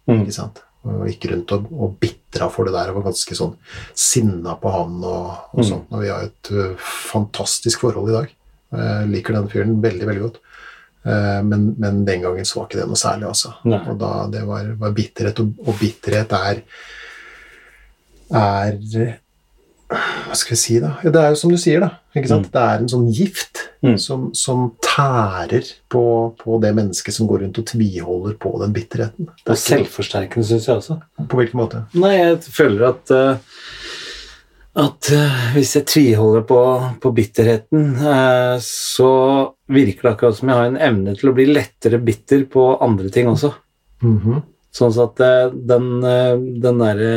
[0.08, 0.22] Mhm.
[0.26, 0.62] ikke sant.
[0.88, 3.56] Og gikk rundt og, og bitra for det der og var ganske sånn
[3.94, 5.68] sinna på han og, og Mm.
[5.68, 5.90] sånt.
[5.92, 8.30] Og vi har et uh, fantastisk forhold i dag.
[8.72, 10.40] Jeg liker den fyren veldig, veldig godt.
[11.06, 13.54] Uh, men, men den gangen så var ikke det noe særlig, altså.
[13.66, 13.80] Nei.
[13.92, 16.64] Og da det var, var bitterhet, og, og bitterhet er
[18.32, 18.76] er
[19.90, 20.94] Hva skal vi si, da?
[21.04, 21.90] Ja, Det er jo som du sier, da.
[22.14, 22.46] Mm.
[22.52, 23.94] Det er en sånn gift Mm.
[23.96, 26.02] som, som tærer på,
[26.36, 29.30] på det mennesket som går rundt og tviholder på den bitterheten.
[29.40, 30.98] Det er og selvforsterkende, syns jeg også.
[31.32, 31.86] På hvilken måte?
[31.96, 33.38] Nei, jeg føler at uh
[34.80, 36.60] at eh, hvis jeg tviholder på,
[37.02, 39.10] på bitterheten, eh, så
[39.74, 43.10] virker det akkurat som jeg har en evne til å bli lettere bitter på andre
[43.14, 43.50] ting også.
[44.06, 44.44] Mhm.
[44.76, 47.14] Sånn at eh, den, eh, den derre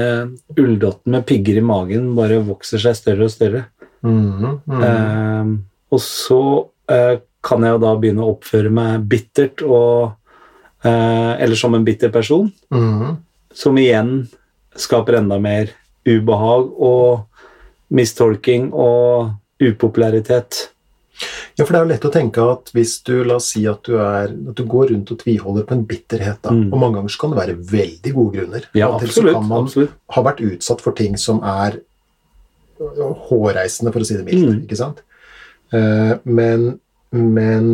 [0.56, 3.66] ulldotten med pigger i magen bare vokser seg større og større.
[4.02, 4.80] Mm, mm.
[4.86, 5.50] Eh,
[5.92, 6.40] og så
[6.90, 10.14] eh, kan jeg jo da begynne å oppføre meg bittert og
[10.86, 13.12] eh, Eller som en bitter person, mm.
[13.54, 14.24] som igjen
[14.78, 15.74] skaper enda mer
[16.08, 17.26] ubehag og
[17.92, 20.70] mistolking og upopularitet.
[21.58, 23.84] Ja, for det er jo lett å tenke at hvis du la oss si at
[23.86, 26.72] du, er, at du går rundt og tviholder på en bitterhet, da, Mm.
[26.72, 28.68] og mange ganger så kan det være veldig gode grunner.
[28.74, 29.34] Ja, absolutt.
[29.36, 29.90] kan man absolutt.
[30.16, 31.80] ha vært utsatt for ting som er
[32.80, 34.48] hårreisende, for å si det mildt.
[34.48, 34.62] Mm.
[34.66, 35.02] ikke sant?
[35.72, 36.78] Uh, men,
[37.12, 37.68] men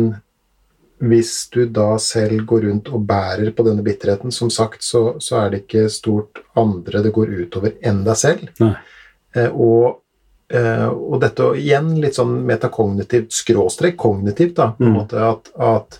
[0.99, 5.39] hvis du da selv går rundt og bærer på denne bitterheten, som sagt, så, så
[5.45, 8.49] er det ikke stort andre det går utover enn deg selv.
[8.59, 10.01] Eh, og,
[10.49, 14.97] eh, og dette igjen litt sånn metakognitivt, skråstrek kognitivt, da, på en Mm.
[14.99, 15.99] måte at, at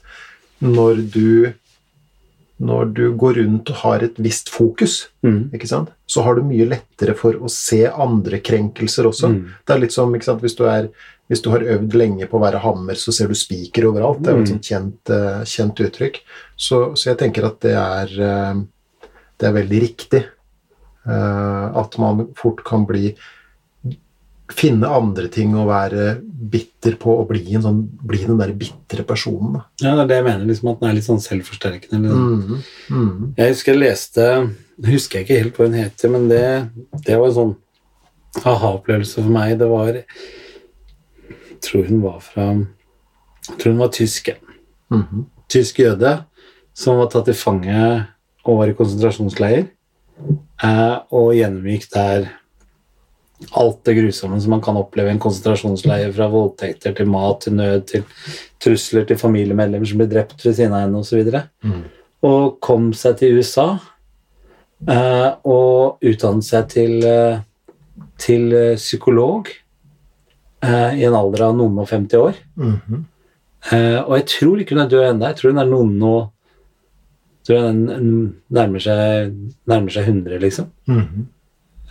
[0.62, 1.54] når du
[2.62, 5.50] når du går rundt og har et visst fokus, Mm.
[5.54, 5.90] ikke sant?
[6.06, 9.30] så har du mye lettere for å se andre krenkelser også.
[9.30, 9.46] Mm.
[9.66, 10.42] Det er litt som ikke sant?
[10.42, 10.90] Hvis, du er,
[11.30, 14.22] hvis du har øvd lenge på å være hammer, så ser du spiker overalt.
[14.22, 14.52] Det er jo et Mm.
[14.60, 16.16] sånt kjent, eh, kjent uttrykk.
[16.58, 18.54] Så, så jeg tenker at det er, eh,
[19.40, 20.26] det er veldig riktig
[21.08, 23.16] at man fort kan bli
[24.50, 26.16] Finne andre ting å være
[26.50, 29.60] bitter på og bli, en sånn, bli den der bitre personen.
[29.60, 29.62] Da.
[29.84, 32.10] Ja, det er det jeg mener, liksom at den er litt sånn selvforsterkende.
[32.10, 32.34] Sånn.
[32.40, 32.66] mm.
[32.96, 33.30] mhm.
[33.38, 34.28] Jeg husker jeg leste
[34.88, 36.44] husker jeg ikke helt hva hun heter, men det,
[37.06, 37.56] det var en sånn
[38.46, 39.58] aha-opplevelse for meg.
[39.60, 44.30] Det var Jeg tror hun var fra Jeg tror hun var tysk.
[44.90, 45.26] Mm -hmm.
[45.50, 46.26] Tysk jøde
[46.74, 48.08] som var tatt til fange
[48.46, 49.68] og var i konsentrasjonsleir,
[50.64, 52.39] eh, og gjennomgikk der
[53.56, 57.54] alt det grusomme som man kan oppleve i en konsentrasjonsleir, fra voldtekter til mat til
[57.56, 58.04] nød til
[58.60, 61.24] trusler til familiemedlemmer som blir drept ved siden av henne osv
[61.64, 61.84] Mhm.
[62.24, 63.80] og kom seg til USA
[64.88, 67.40] eh, og utdannet seg til, eh,
[68.18, 69.48] til eh, psykolog
[70.64, 72.36] eh, i en alder av noen og 50 år.
[72.58, 73.06] Mhm.
[73.72, 75.28] Eh, og jeg tror ikke hun er død ennå.
[75.28, 76.30] Jeg tror hun er noen og
[77.48, 79.34] tror hun nærmer seg,
[79.68, 80.68] nærmer seg 100, liksom.
[80.88, 81.28] Mhm.
[81.28, 81.36] Eh,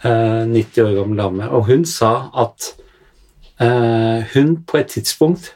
[0.02, 1.48] 90 år gammel dame.
[1.50, 2.72] Og hun sa at
[3.60, 5.52] eh, hun på et tidspunkt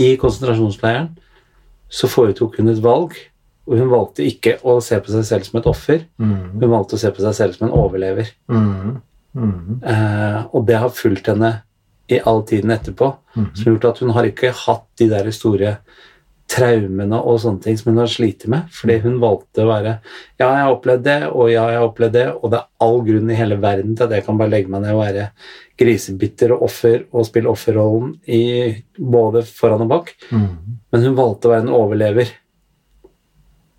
[0.00, 1.12] i konsentrasjonsleiren
[1.94, 3.14] så foretok hun et valg,
[3.64, 6.06] og hun valgte ikke å se på seg selv som et offer.
[6.18, 6.56] mm.
[6.60, 8.32] Hun valgte å se på seg selv som en overlever.
[8.50, 8.96] Mm.
[9.34, 9.78] Mm.
[9.82, 11.52] Eh, og det har fulgt henne
[12.10, 13.14] i all tiden etterpå.
[13.34, 13.54] Mhm.
[13.54, 15.78] Som har gjort at hun har ikke hatt de der store
[16.50, 18.68] traumene og sånne ting som hun har slitt med.
[18.74, 19.96] Fordi hun valgte å være
[20.40, 23.00] Ja, jeg har opplevd det, og ja, jeg har opplevd det, og det er all
[23.06, 25.26] grunn i hele verden til at jeg kan bare legge meg ned og være
[25.80, 28.44] grisebitter og offer og spille offerrollen i
[28.98, 30.14] både foran og bak.
[30.30, 30.48] Mm.
[30.94, 32.32] Men hun valgte å være en overlever.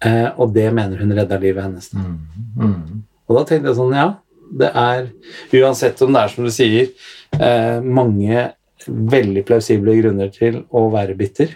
[0.05, 1.91] Eh, og det mener hun redda livet hennes.
[1.95, 2.17] Mm.
[2.59, 3.03] Mm.
[3.25, 4.09] Og da tenkte jeg sånn, ja,
[4.55, 5.07] det er
[5.55, 6.91] Uansett om det er som du sier,
[7.39, 8.49] eh, mange
[8.85, 11.55] veldig plausible grunner til å være bitter,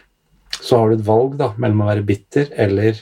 [0.62, 3.00] så har du et valg da, mellom å være bitter eller,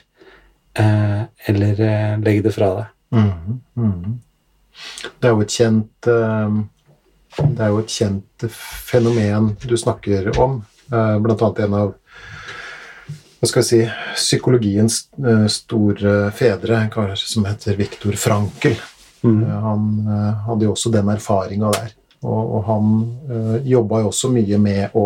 [0.77, 2.95] eh, eller eh, legge det fra deg.
[3.17, 4.17] Mm, mhm.
[5.17, 6.57] Det er jo et kjent eh,
[7.37, 10.59] Det er jo et kjent fenomen du snakker om,
[10.91, 11.95] eh, blant annet en av
[13.37, 13.79] hva skal jeg si,
[14.17, 18.79] psykologiens eh, store fedre, kanskje, som heter Viktor Frankel.
[19.21, 19.43] Mm.
[19.61, 19.83] Han
[20.47, 21.91] hadde jo også den erfaringa der.
[22.25, 22.93] Og, og han
[23.29, 25.03] uh, jobba jo også mye med å,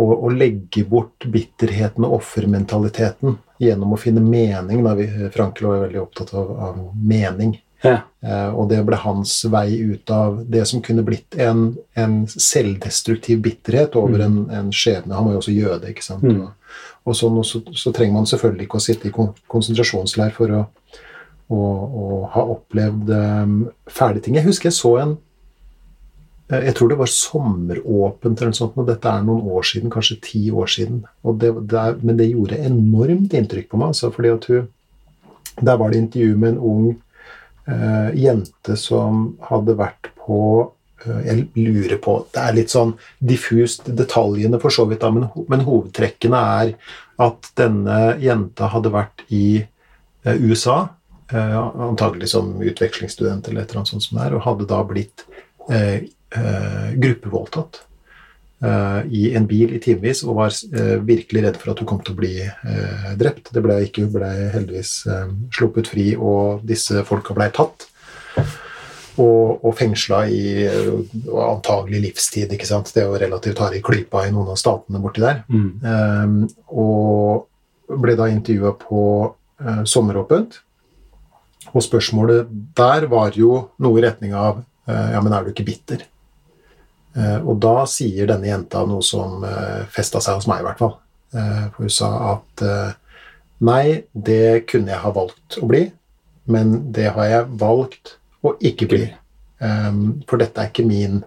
[0.00, 4.84] å, og legge bort bitterheten og offermentaliteten gjennom å finne mening.
[4.86, 4.94] Da.
[4.98, 7.58] Vi, Frankel var veldig opptatt av, av mening.
[7.84, 8.02] Ja.
[8.20, 13.40] Eh, og det ble hans vei ut av det som kunne blitt en, en selvdestruktiv
[13.44, 15.14] bitterhet over en, en skjebne.
[15.16, 16.26] Han var jo også jøde, ikke sant.
[16.26, 16.42] Mm.
[16.44, 16.74] Og,
[17.08, 20.52] og sånn, og så, så trenger man selvfølgelig ikke å sitte i kon konsentrasjonsleir for
[20.58, 20.62] å,
[21.48, 23.58] å, å ha opplevd um,
[23.90, 24.36] fæle ting.
[24.36, 25.24] Jeg husker jeg så en eh,
[26.50, 30.18] jeg tror det var sommeråpent, eller noe sånt, og dette er noen år siden, kanskje
[30.24, 31.04] ti år siden.
[31.38, 33.92] Det, det men det gjorde enormt inntrykk på meg.
[33.94, 34.68] Altså, fordi at hun,
[35.60, 36.84] Der var det intervju med en ung
[37.68, 40.38] eh, jente som hadde vært på
[41.04, 45.26] eh, Jeg lurer på Det er litt sånn diffust, detaljene for så vidt, da, men,
[45.50, 46.72] men hovedtrekkene er
[47.20, 50.86] at denne jenta hadde vært i eh, USA,
[51.32, 51.58] eh,
[51.90, 55.26] antagelig som utvekslingsstudent eller et eller annet sånt som det er, og hadde da blitt
[56.36, 57.80] eh, eh, gruppevoldtatt
[58.64, 62.00] eh, i en bil i timevis og var eh, virkelig redd for at hun kom
[62.04, 63.52] til å bli eh, drept.
[63.54, 67.88] Det ble ikke, hun ble heldigvis eh, sluppet fri, og disse folka ble tatt.
[69.20, 70.88] Og, og fengsla i eh,
[71.28, 72.52] og antagelig livstid.
[72.54, 72.92] ikke sant?
[72.94, 75.42] Det er jo relativt harde i klypa i noen av statene borti der.
[75.50, 75.70] Mm.
[75.84, 76.40] Ehm,
[76.70, 79.02] og ble da intervjua på
[79.60, 80.60] eh, Sommeråpent.
[81.74, 85.66] Og spørsmålet der var jo noe i retning av eh, Ja, men er du ikke
[85.68, 86.06] bitter?
[87.16, 90.82] Eh, og da sier denne jenta noe som uh, festa seg hos meg, i hvert
[90.82, 90.96] fall.
[91.34, 92.92] Eh, for hun sa at eh,
[93.66, 95.84] nei, det kunne jeg ha valgt å bli,
[96.50, 99.04] men det har jeg valgt å ikke bli.
[99.60, 101.18] For dette er ikke min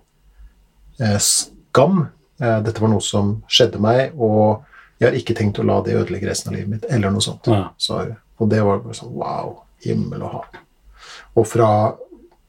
[0.98, 2.08] eh, skam.
[2.42, 4.66] Eh, dette var noe som skjedde meg, og
[4.98, 7.48] jeg har ikke tenkt å la det ødelegge resten av livet mitt, eller noe sånt.
[7.48, 7.68] Ja.
[7.78, 8.02] Så.
[8.42, 10.60] Og det var bare sånn wow, himmel og hav.
[11.40, 11.70] Og fra,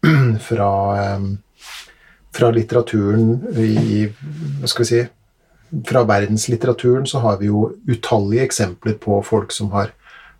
[0.48, 0.70] fra,
[2.34, 4.04] fra litteraturen i
[4.60, 5.02] Hva skal vi si
[5.88, 9.94] Fra verdenslitteraturen så har vi jo utallige eksempler på folk som har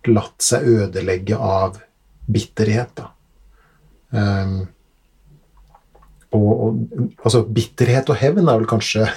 [0.05, 1.79] latt seg ødelegge av
[2.29, 2.91] bitterhet.
[2.95, 3.09] da.
[4.15, 4.67] Um,
[6.35, 9.07] og, og altså, bitterhet og hevn er vel kanskje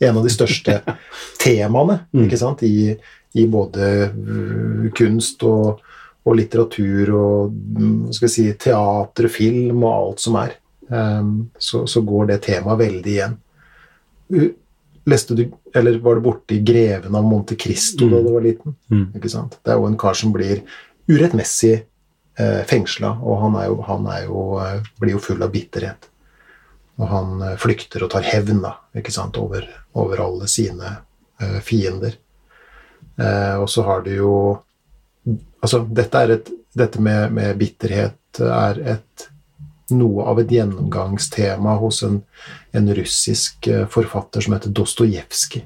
[0.00, 0.80] en av de største
[1.42, 2.24] temaene Mm.
[2.24, 2.62] ikke sant?
[2.62, 2.94] I,
[3.36, 5.82] i både uh, kunst og,
[6.24, 10.56] og litteratur og mm, hva skal vi si, teater, film og alt som er.
[10.90, 13.36] Em, så, så går det temaet veldig igjen.
[15.06, 15.44] Leste du,
[15.74, 18.24] eller var du borti 'Greven av Monte Cristo' da Mm.
[18.26, 18.74] du var liten?
[18.90, 19.12] Mm.
[19.14, 19.58] Ikke sant?
[19.62, 20.62] Det er jo en kar som blir
[21.08, 21.84] urettmessig
[22.38, 26.08] eh, fengsla, og han, jo, han jo, eh, blir jo full av bitterhet.
[26.98, 29.36] Og han eh, flykter og tar hevn da, ikke sant?
[29.38, 30.96] Over, over alle sine
[31.40, 32.16] eh, fiender.
[33.18, 34.34] Eh, og så har du jo
[35.62, 39.24] Altså, dette, et, dette med, med bitterhet er et
[39.94, 42.20] noe av et gjennomgangstema hos en,
[42.72, 45.64] en russisk eh, forfatter som heter Dostojevskij.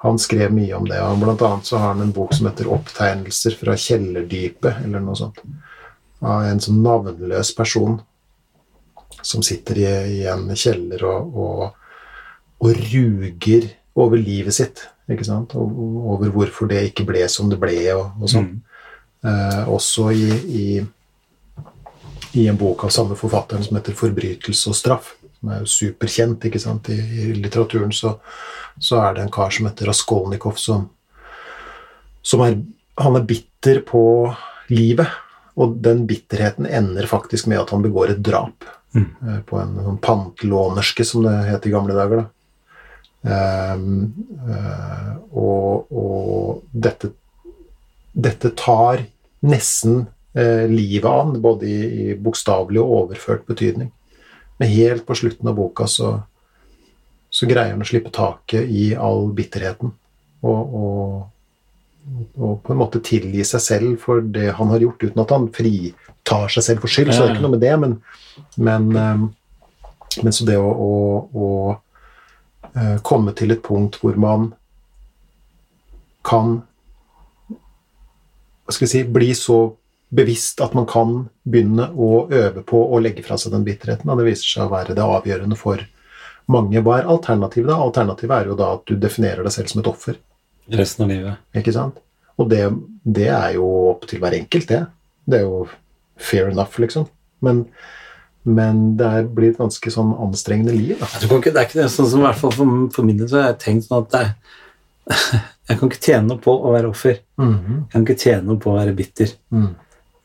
[0.00, 2.70] Han skrev mye om det, og blant annet så har han en bok som heter
[2.72, 5.42] 'Opptegnelser fra kjellerdypet', eller noe sånt.
[6.24, 7.98] Av en sånn navnløs person
[9.22, 11.84] som sitter i, i en kjeller og, og,
[12.64, 15.52] og ruger over livet sitt, ikke sant?
[15.58, 18.48] Og, og over hvorfor det ikke ble som det ble, og, og sånn.
[18.54, 18.66] Mm.
[19.20, 20.64] Eh, også i, i,
[22.32, 26.44] i en bok av samme forfatteren som heter 'Forbrytelse og straff', som er jo superkjent
[26.44, 26.88] ikke sant?
[26.88, 28.18] I, i litteraturen, så,
[28.78, 30.90] så er det en kar som heter Raskolnikov, som,
[32.22, 32.62] som er
[33.00, 34.34] Han er bitter på
[34.68, 35.08] livet,
[35.56, 38.64] og den bitterheten ender faktisk med at han begår et drap
[38.94, 39.06] Mm.
[39.28, 42.16] eh, på en, en pantlånerske, som det het i gamle dager.
[42.22, 42.26] da.
[43.22, 44.14] Um,
[44.48, 47.10] uh, og og dette
[48.16, 49.02] dette tar
[49.44, 53.88] nesten livet an, både i, i bokstavelig og overført betydning.
[54.60, 56.12] Men helt på slutten av boka så,
[57.32, 59.94] så greier han å slippe taket i all bitterheten.
[60.44, 65.24] Og, og, og på en måte tilgi seg selv for det han har gjort, uten
[65.24, 67.12] at han fritar seg selv for skyld.
[67.14, 67.96] Så det er ikke noe med det, men,
[68.60, 70.94] men, eh, men så det å, å,
[71.32, 71.50] å
[72.74, 74.50] eh, komme til et punkt hvor man
[76.26, 76.58] kan
[77.50, 79.62] hva skal vi si, bli så
[80.10, 81.14] bevisst at man kan
[81.46, 84.10] begynne å øve på å legge fra seg den bitterheten.
[84.10, 85.82] Og det viser seg å være det avgjørende for
[86.50, 86.82] mange.
[86.82, 87.70] Hva er alternativet?
[87.70, 87.78] da?
[87.78, 90.18] Alternativet er jo da at du definerer deg selv som et offer.
[90.80, 91.46] Resten av livet.
[91.56, 92.00] Ikke sant?
[92.40, 92.64] Og det,
[93.04, 94.84] det er jo opp til hver enkelt, det.
[95.30, 95.64] Det er jo
[96.20, 97.06] fair enough, liksom.
[97.44, 97.64] Men,
[98.48, 100.96] men det er, blir et ganske sånn anstrengende liv.
[101.00, 101.10] Da.
[101.26, 103.40] Ikke, det er ikke det sånn som i hvert fall for, for min del så
[103.40, 104.32] har jeg tenkt sånn at det er,
[105.70, 107.22] jeg kan ikke tjene noe på å være offer.
[107.40, 107.78] Mhm.
[107.84, 109.36] Jeg kan ikke tjene noe på å være bitter.
[109.54, 109.70] Mm.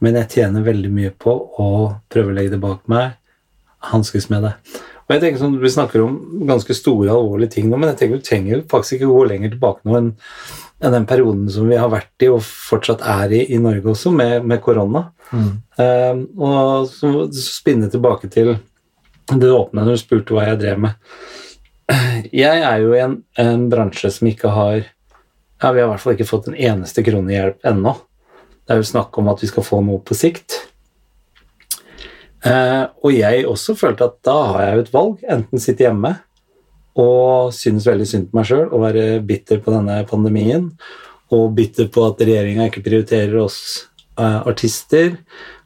[0.06, 1.70] Men jeg tjener veldig mye på å
[2.13, 3.15] prøve å legge det bak meg,
[3.89, 4.54] hanskes med det.
[5.06, 6.13] Og jeg tenker sånn, Vi snakker om
[6.50, 9.86] ganske store, alvorlige ting nå, men jeg tenker vi trenger faktisk ikke gå lenger tilbake
[9.86, 10.13] nå enn
[10.84, 14.12] enn den perioden som vi har vært i og fortsatt er i i Norge også,
[14.12, 15.06] med, med korona.
[15.32, 15.52] Mm.
[15.82, 18.58] Eh, og så spinne tilbake til
[19.32, 21.00] det åpne når du spurte hva jeg drev med.
[22.34, 26.02] Jeg er jo i en, en bransje som ikke har ja, Vi har i hvert
[26.02, 27.94] fall ikke fått en eneste krone hjelp ennå.
[28.65, 30.58] Det er jo snakk om at vi skal få noe på sikt.
[32.45, 35.25] Eh, og jeg også følte at da har jeg jo et valg.
[35.38, 36.15] Enten sitte hjemme
[36.95, 40.69] og synes veldig synd på meg sjøl og være bitter på denne pandemien,
[41.34, 43.58] og bitter på at regjeringa ikke prioriterer oss
[44.15, 45.17] eh, artister,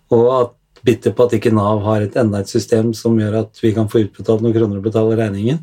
[0.10, 0.56] og at
[0.88, 3.90] bitter på at ikke Nav har et enda et system som gjør at vi kan
[3.92, 5.62] få utbetalt noen kroner og betale regningen.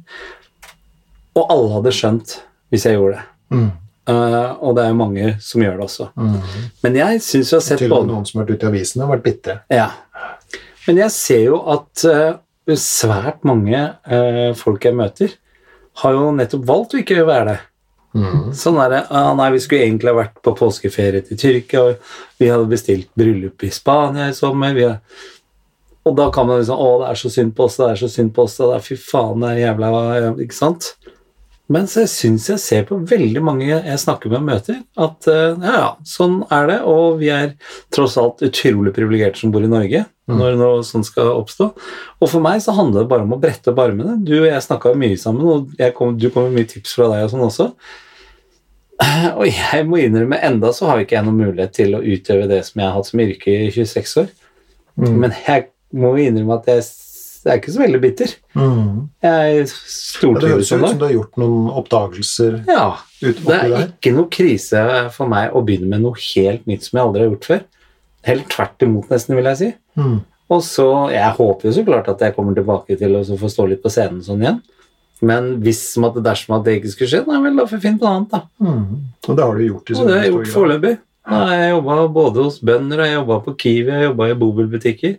[1.36, 2.36] Og alle hadde skjønt
[2.70, 3.26] hvis jeg gjorde det.
[3.56, 3.70] Mm.
[4.06, 6.08] Eh, og det er jo mange som gjør det også.
[6.14, 6.34] Mm.
[6.84, 8.66] Men jeg syns jeg har sett Til og med både noen som har vært ute
[8.66, 9.56] i avisene og vært bitre.
[9.72, 9.88] Ja.
[10.86, 15.34] Men jeg ser jo at uh, svært mange uh, folk jeg møter,
[16.02, 17.58] har jo nettopp valgt å ikke være det.
[18.16, 18.52] Mm.
[18.56, 19.00] Sånn er det.
[19.12, 23.10] Ah, nei, vi skulle egentlig ha vært på påskeferie til Tyrkia, og vi hadde bestilt
[23.18, 24.76] bryllup i Spania i sommer.
[24.76, 25.00] Vi har...
[26.06, 28.08] Og da kan man liksom Å, det er så synd på oss, det er så
[28.12, 29.88] synd på oss, det er fy faen, det er jævla
[30.44, 30.92] Ikke sant?
[31.72, 35.56] Men så syns jeg ser på veldig mange jeg snakker med og møter, at eh,
[35.64, 37.56] ja, ja, sånn er det, og vi er
[37.94, 41.68] tross alt utrolig privilegerte som bor i Norge, når noe sånt skal oppstå.
[42.20, 44.16] Og for meg så handler det bare om å brette opp armene.
[44.22, 47.10] Du og jeg snakka mye sammen, og jeg kom, du kom med mye tips fra
[47.12, 47.70] deg og sånn også.
[49.36, 52.62] Og jeg må innrømme, enda så har ikke jeg noen mulighet til å utøve det
[52.64, 54.30] som jeg har hatt som yrke i 26 år.
[54.96, 55.10] Mm.
[55.20, 55.66] Men jeg
[56.00, 56.86] må innrømme at jeg,
[57.46, 58.32] jeg er ikke så veldig bitter.
[58.58, 58.86] Mm.
[59.22, 62.86] Jeg Ja, det stortrives høres ut som du har gjort noen oppdagelser Ja,
[63.22, 63.88] ut, det er der.
[63.92, 67.30] ikke noe krise for meg å begynne med noe helt nytt som jeg aldri har
[67.30, 67.66] gjort før.
[68.26, 69.68] Helt tvert imot, nesten, vil jeg si.
[70.00, 70.16] Mm.
[70.50, 73.68] Og så, Jeg håper jo så klart at jeg kommer tilbake til å få stå
[73.70, 74.60] litt på scenen sånn igjen.
[75.24, 75.80] Men hvis
[76.20, 78.34] dersom at det ikke skulle skje, nei vel, da får vi finne på noe annet,
[78.34, 78.42] da.
[78.60, 79.04] Mm.
[79.26, 80.96] Og det har du gjort i Og det har jeg gjort foreløpig.
[81.26, 85.16] Har jeg jobba både hos bønder, jeg jobba på Kiwi, jeg jobba i bobilbutikker.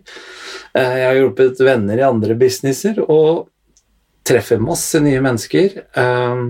[0.74, 3.48] Eh, Jeg har hjulpet venner i andre businesser og
[4.24, 5.76] treffer masse nye mennesker.
[5.96, 6.42] eh,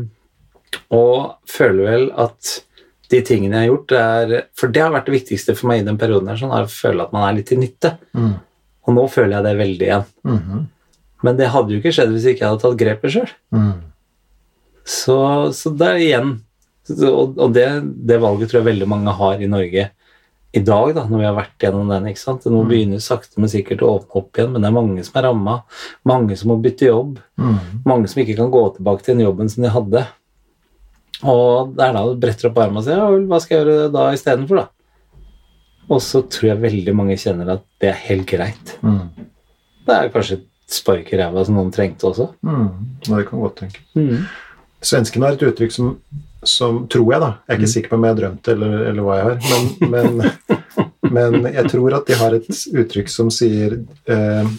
[0.95, 2.63] Og føler vel at
[3.11, 5.85] de tingene jeg har gjort, er For det har vært det viktigste for meg i
[5.87, 7.97] den perioden, her, sånn, er å føle at man er litt til nytte.
[8.15, 8.35] Mm.
[8.87, 10.05] Og nå føler jeg det veldig igjen.
[10.25, 10.67] Mhm.
[11.25, 13.31] Men det hadde jo ikke skjedd hvis ikke jeg hadde tatt grepet sjøl.
[13.53, 13.73] Mm.
[14.87, 15.17] Så,
[15.53, 16.29] så det er igjen
[16.89, 17.69] Og, det,
[18.09, 19.89] det valget tror jeg veldig mange har i Norge
[20.57, 22.07] i dag, da, når vi har vært gjennom den.
[22.09, 22.47] ikke sant?
[22.49, 25.27] Nå begynner sakte, men sikkert å åpne opp igjen, men det er mange som er
[25.29, 25.59] ramma.
[26.09, 27.19] Mange som må bytte jobb.
[27.37, 27.59] Mm.
[27.89, 30.05] Mange som ikke kan gå tilbake til den jobben som de hadde.
[31.29, 33.93] Og det er da du bretter opp armene og sier ja, hva skal jeg gjøre
[33.93, 34.69] da istedenfor, da?
[35.89, 38.75] Og så tror jeg veldig mange kjenner at det er helt greit.
[38.85, 39.29] Mm.
[39.89, 40.49] Det er kanskje et
[40.79, 42.31] spark i ræva som noen trengte også.
[42.45, 42.69] Mm.
[43.09, 43.85] Det kan godt tenke.
[44.85, 45.95] Svenskene har et uttrykk som,
[46.43, 48.75] som tror jeg, da Jeg er ikke sikker på om jeg har drømt det, eller,
[48.91, 49.39] eller hva jeg har,
[49.91, 50.11] men,
[51.11, 52.51] men, men jeg tror at de har et
[52.83, 54.53] uttrykk som sier eh,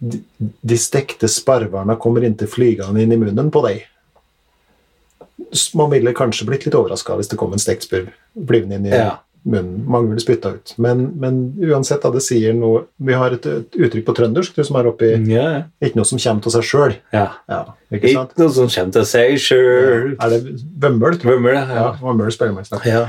[0.00, 3.82] de, de stekte sparvarna kommer inntil flygende inn i munnen på deg.
[5.76, 8.94] Man ville kanskje blitt litt overraska hvis det kom en stekt spurv flyvende inn i
[8.94, 9.18] Ja.
[9.42, 9.84] Munnen.
[9.88, 10.74] Mange ville spytta ut.
[10.76, 14.64] Men, men uansett, da, det sier noe Vi har et, et uttrykk på trøndersk du
[14.66, 15.62] som er oppi Ja, ja.
[15.80, 16.96] Ikke noe som kommer av seg sjøl.
[17.16, 17.26] ja.
[17.50, 18.34] Ja, ikke sant?
[18.34, 20.14] Ikke noe som kommer til seg sjøl.
[20.20, 20.40] Er det
[20.84, 21.18] vømmøl?
[21.20, 21.44] tror jeg?
[21.44, 21.76] Hvem er?
[21.76, 22.68] Ja, vømmøl man.
[22.86, 23.02] Ja.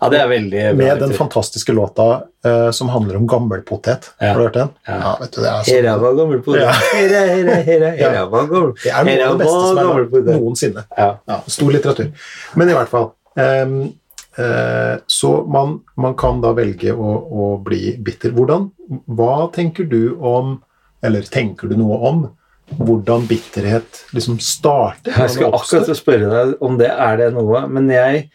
[0.00, 0.76] ja, det er veldig bra.
[0.78, 2.06] Med den fantastiske låta
[2.46, 4.12] uh, som handler om gammelpotet.
[4.20, 4.32] Ja.
[4.32, 4.72] Har du hørt den?
[4.86, 5.16] Ja.
[5.20, 6.62] vet du, det er, Hera så, var gammelpotet.
[6.62, 6.78] Ja.
[6.94, 8.24] Hera, hera, hera, hera Ja.
[8.30, 8.72] var gammel.
[8.84, 10.86] det er noe av det beste som er lagd noensinne.
[10.96, 11.10] Ja.
[11.34, 12.30] Ja, stor litteratur.
[12.54, 13.76] Men i hvert fall eh,
[14.34, 18.32] Så man, man kan da velge å, å bli bitter.
[18.34, 18.64] Hvordan,
[19.06, 20.56] hva tenker du om
[21.04, 22.24] Eller tenker du noe om
[22.72, 25.12] hvordan bitterhet liksom starter?
[25.12, 25.84] Jeg oppstår?
[25.84, 28.28] akkurat spørre deg om det er det noe, men jeg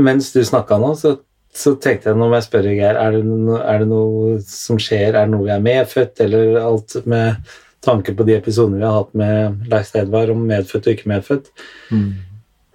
[0.00, 1.16] Mens du snakka nå, så,
[1.52, 5.26] så tenkte jeg nå må jeg spørre Geir, er er det noe som skjer, er
[5.26, 7.50] det noe vi er medfødt, eller alt med
[7.84, 11.50] tanke på de episodene vi har hatt med Leif Edvard om medfødt og ikke medfødt?
[11.90, 12.29] Mm.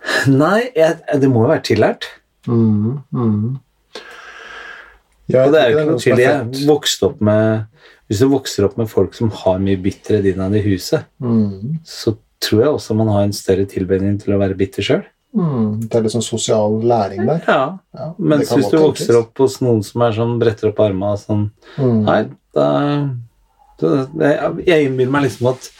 [0.42, 2.08] Nei, jeg, det må jo være tillært.
[2.48, 3.56] Mm, mm.
[5.34, 7.64] Ja, Og det er jo ikke noe er Jeg vokste opp med
[8.06, 11.80] Hvis du vokser opp med folk som har mye bitterhet innad i huset, Mm.
[11.82, 12.14] så
[12.46, 15.02] tror jeg også man har en større tilbedring til å være bitter sjøl.
[15.34, 15.80] Mm.
[15.90, 17.42] Det er litt sånn sosial læring der.
[17.48, 17.64] Ja.
[17.98, 19.08] Ja, Mens hvis du du tenkes.
[19.08, 21.48] vokser opp hos noen som er sånn bretter opp armene og sånn
[21.82, 22.04] Mm.
[22.06, 22.20] Nei,
[22.54, 22.68] da
[23.82, 23.90] da
[24.22, 25.72] Jeg, jeg innbiller meg liksom at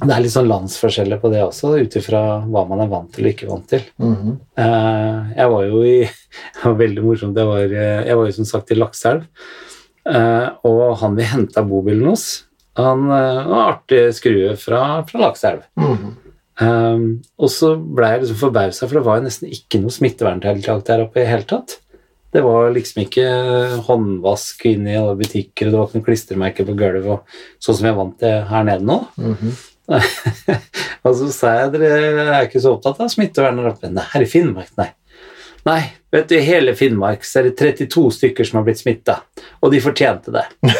[0.00, 3.28] det er litt sånn landsforskjeller på det også, ut ifra hva man er vant til
[3.28, 3.84] og ikke vant til.
[4.02, 4.34] Mm -hmm.
[5.36, 5.98] jeg var jo i
[6.54, 7.36] Det var veldig morsomt.
[7.36, 9.22] Jeg var, eh, jeg var jo som sagt i Lakselv,
[10.10, 12.44] eh, og han vi henta bobilen hos,
[12.76, 15.62] han var artig skrue fra, fra Lakselv.
[15.76, 16.14] -hmm.
[16.62, 20.84] Um, og så ble jeg liksom forbausa, for det var jo nesten ikke noe smitteverntiltak
[20.86, 21.80] der oppe i hele tatt.
[22.34, 23.26] Det var liksom ikke
[23.86, 27.20] håndvask inne i alle butikker, og det var ikke noe klistremerker på gulvet,
[27.58, 29.00] sånn som jeg er vant til her nede nå.
[29.18, 29.73] Mm og
[31.04, 31.88] så sa jeg dere
[32.38, 33.90] er ikke så opptatt av smittevern der oppe.
[33.92, 34.90] Nei, her i Finnmark, nei.
[35.64, 35.80] Nei,
[36.12, 39.18] vet du, i hele Finnmark så er det 32 stykker som har blitt smitta,
[39.64, 40.44] og de fortjente det.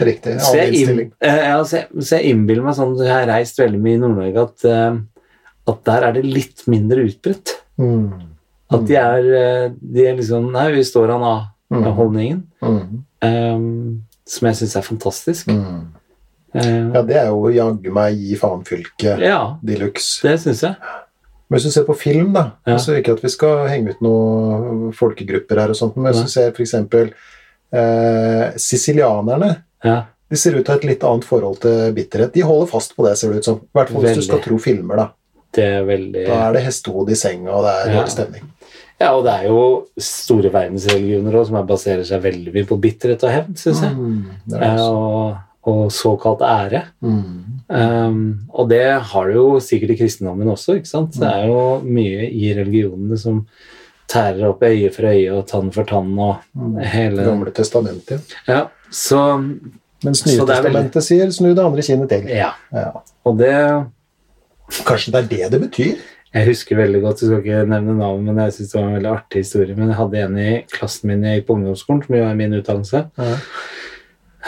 [0.00, 0.38] Riktig.
[0.40, 1.10] Så jeg, innstilling.
[1.20, 4.00] eh, ja, så jeg, så jeg innbiller meg sånn Jeg har reist veldig mye i
[4.00, 4.94] Nord-Norge at, eh,
[5.74, 7.52] at der er det litt mindre utbredt.
[7.80, 8.06] Mm.
[8.72, 11.84] At de er, eh, de er liksom Nei, vi står an av Mm.
[11.94, 12.38] holdningen.
[14.30, 15.50] Som jeg syns er fantastisk.
[15.50, 15.88] Mm.
[16.54, 20.22] Eh, Ja, det er jo jaggu meg gi faen-fylket ja, de luxe.
[20.26, 20.76] det syns jeg.
[21.50, 22.74] Men hvis du ser på film, da Ja.
[22.76, 26.28] altså Ikke at vi skal henge ut noen folkegrupper her, og sånt, men hvis du
[26.30, 26.74] ser f.eks.
[27.72, 29.50] Eh, sicilianerne
[29.84, 32.32] Ja, de ser ut til å ha et litt annet forhold til bitterhet.
[32.34, 33.56] De holder fast på det, ser det ut som.
[33.62, 34.96] I hvert fall hvis du skal tro filmer.
[35.00, 35.06] Da
[35.56, 37.94] det er veldig Da er det hestehode i senga, og det er Ja.
[38.02, 38.44] dårlig stemning.
[39.00, 39.60] Ja, og det er jo
[39.98, 43.94] store verdensreligioner også, som er- baserer seg veldig mye på bitterhet og hevn, syns jeg.
[43.96, 44.24] Mm,
[44.60, 46.82] Eh, og, og såkalt ære.
[47.02, 47.44] Mm.
[47.70, 50.74] Um, og det har du jo sikkert i kristendommen også.
[50.76, 51.12] ikke sant?
[51.12, 53.46] Det er jo mye i religionene som
[54.10, 56.36] tærer opp øye for øye og tann for tann og
[56.82, 58.34] hele Gamle testamentet.
[58.48, 59.22] Ja, så
[60.02, 62.28] Mens Nytestamentet sier 'snu det andre kinnet til'.
[62.28, 62.52] Ja.
[62.72, 62.90] Ja.
[63.24, 63.86] Og det
[64.86, 65.96] Kanskje det er det det betyr?
[66.30, 68.96] Jeg husker veldig godt, jeg skal ikke nevne navn, men jeg synes det var en
[68.98, 69.74] veldig artig historie.
[69.74, 72.54] Men jeg hadde en i klassen min jeg gikk på ungdomsskolen, som jo er min
[72.60, 73.32] utdannelse, Ja.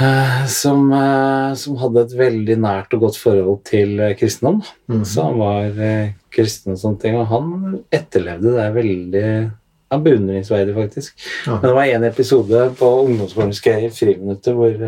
[0.00, 4.62] eh, som, eh, som hadde et veldig nært og godt forhold til eh, kristendom.
[4.88, 5.02] Mm.
[5.04, 11.18] Så han var kristen og sånne ting, og han etterlevde det veldig ja, beundringsverdig, faktisk.
[11.48, 11.58] Ja.
[11.58, 14.78] Men det var en episode på ungdomsskolen husker jeg, i friminuttet hvor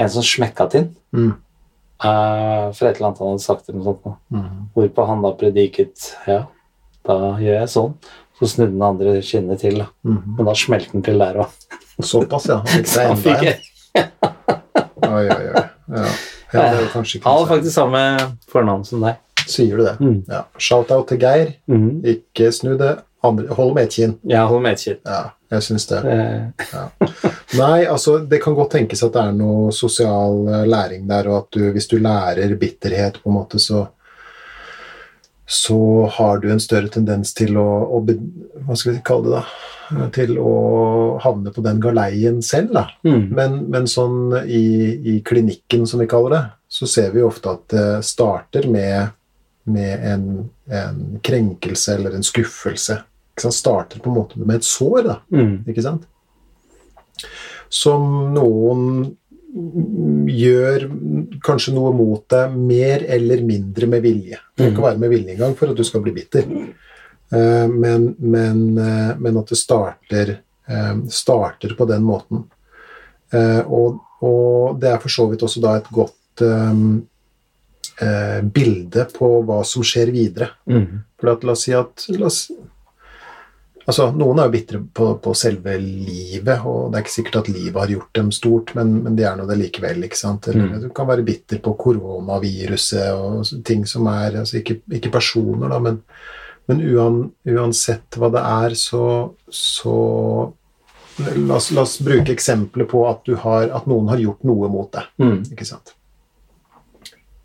[0.00, 1.32] en som smekka til Mm.
[2.04, 4.16] Eh, for et eller annet han hadde sagt, eller noe sånt.
[4.32, 4.48] Mm.
[4.76, 6.42] Hvorpå han da prediket Ja,
[7.06, 7.94] da gjør jeg sånn.
[8.40, 9.90] Så snudde den andre kinnet til, da.
[10.06, 10.20] Mm.
[10.38, 11.56] Men da smelte den til der òg.
[12.00, 12.60] Såpass, ja.
[12.62, 13.66] Han fikk seg enda en.
[15.10, 15.64] Oi, oi, oi.
[15.90, 16.10] Ja.
[16.52, 18.00] Ja, det ikke Han har faktisk samme
[18.50, 19.18] fornavn som deg.
[19.50, 19.96] Sier du det?
[20.02, 20.22] Mm.
[20.28, 20.44] Ja.
[20.58, 21.52] Shout-out til Geir.
[21.70, 22.00] Mhm.
[22.06, 22.96] Ikke snu det
[23.26, 24.16] andre Hold med et kinn.
[24.28, 24.98] Ja, hold med, Kjell.
[25.04, 26.00] Ja, jeg syns det.
[26.70, 26.84] Ja.
[27.58, 31.40] Nei, altså, det kan godt tenkes at det er noe sosial eh, læring der, og
[31.42, 33.88] at du, hvis du lærer bitterhet, på en måte, så
[35.50, 39.40] så har du en større tendens til å, å Hva skal vi kalle det,
[39.90, 40.04] da?
[40.14, 40.52] Til å
[41.18, 42.84] havne på den galeien selv, da.
[43.02, 43.24] mm.
[43.34, 44.62] Men, men sånn i,
[45.10, 49.10] i klinikken, som vi kaller det, så ser vi ofte at det starter med,
[49.66, 50.28] med en,
[50.70, 53.00] en krenkelse eller en skuffelse.
[53.42, 53.56] Sant?
[53.56, 55.16] Starter på en måte med et sår, da.
[55.34, 55.56] Mm.
[55.70, 56.06] Ikke sant?
[57.70, 59.16] Som noen
[60.30, 60.84] gjør
[61.42, 64.38] kanskje noe mot deg mer eller mindre med vilje.
[64.54, 66.46] Det kan ikke være med vilje engang for at du skal bli bitter.
[67.30, 72.44] Eh, Men, men, eh, men at det starter, eh, starter på den måten.
[73.66, 76.42] Og, og det er for så vidt også da et godt
[78.50, 80.48] bilde på hva som skjer videre.
[80.66, 81.04] Mm.
[81.20, 82.40] For at, la oss si at la oss,
[83.90, 87.50] altså, Noen er jo bitre på, på selve livet, og det er ikke sikkert at
[87.52, 90.04] livet har gjort dem stort, men, men de er nå det likevel.
[90.06, 90.48] ikke sant?
[90.48, 90.82] Eller Mm.
[90.82, 95.78] Du kan være bitter på koronaviruset og ting som er altså Ikke, ikke personer, da,
[95.82, 96.00] men,
[96.68, 99.04] men uan, uansett hva det er, så,
[99.48, 99.94] så
[101.18, 104.68] la, oss, la oss bruke eksempler på at, du har, at noen har gjort noe
[104.70, 105.08] mot deg.
[105.22, 105.40] Mm.
[105.54, 105.94] Ikke sant?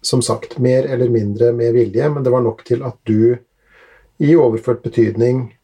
[0.05, 3.37] Som sagt, mer eller mindre med vilje, men det var nok til at du
[4.21, 5.54] i overført betydning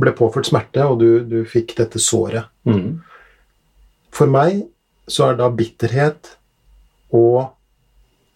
[0.00, 2.50] ble påført smerte, og du, du fikk dette såret.
[2.68, 3.00] Mm.
[4.14, 4.64] For meg
[5.10, 6.34] så er da bitterhet
[7.14, 7.24] å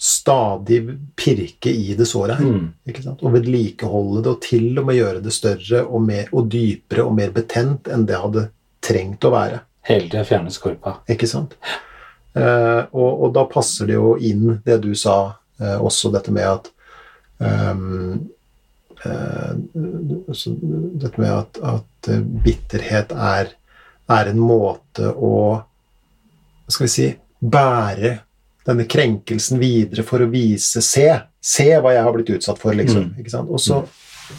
[0.05, 0.81] stadig
[1.17, 2.45] pirke i det såret her.
[2.45, 3.15] Mm.
[3.15, 7.15] Og vedlikeholde det, og til og med gjøre det større og, mer, og dypere og
[7.17, 8.49] mer betent enn det hadde
[8.85, 9.63] trengt å være.
[9.89, 10.99] Hele tida fjerne skorpa.
[11.13, 11.57] Ikke sant?
[12.35, 16.51] Eh, og, og da passer det jo inn det du sa, eh, også dette med
[16.51, 16.73] at
[17.45, 17.51] så
[21.05, 23.53] Dette med at, at eh, bitterhet er,
[24.11, 25.35] er en måte å
[26.65, 27.09] Hva skal vi si
[27.45, 28.15] Bære
[28.65, 31.09] denne krenkelsen videre for å vise Se!
[31.45, 33.11] Se hva jeg har blitt utsatt for, liksom.
[33.13, 33.51] Mm.
[33.53, 33.83] Og så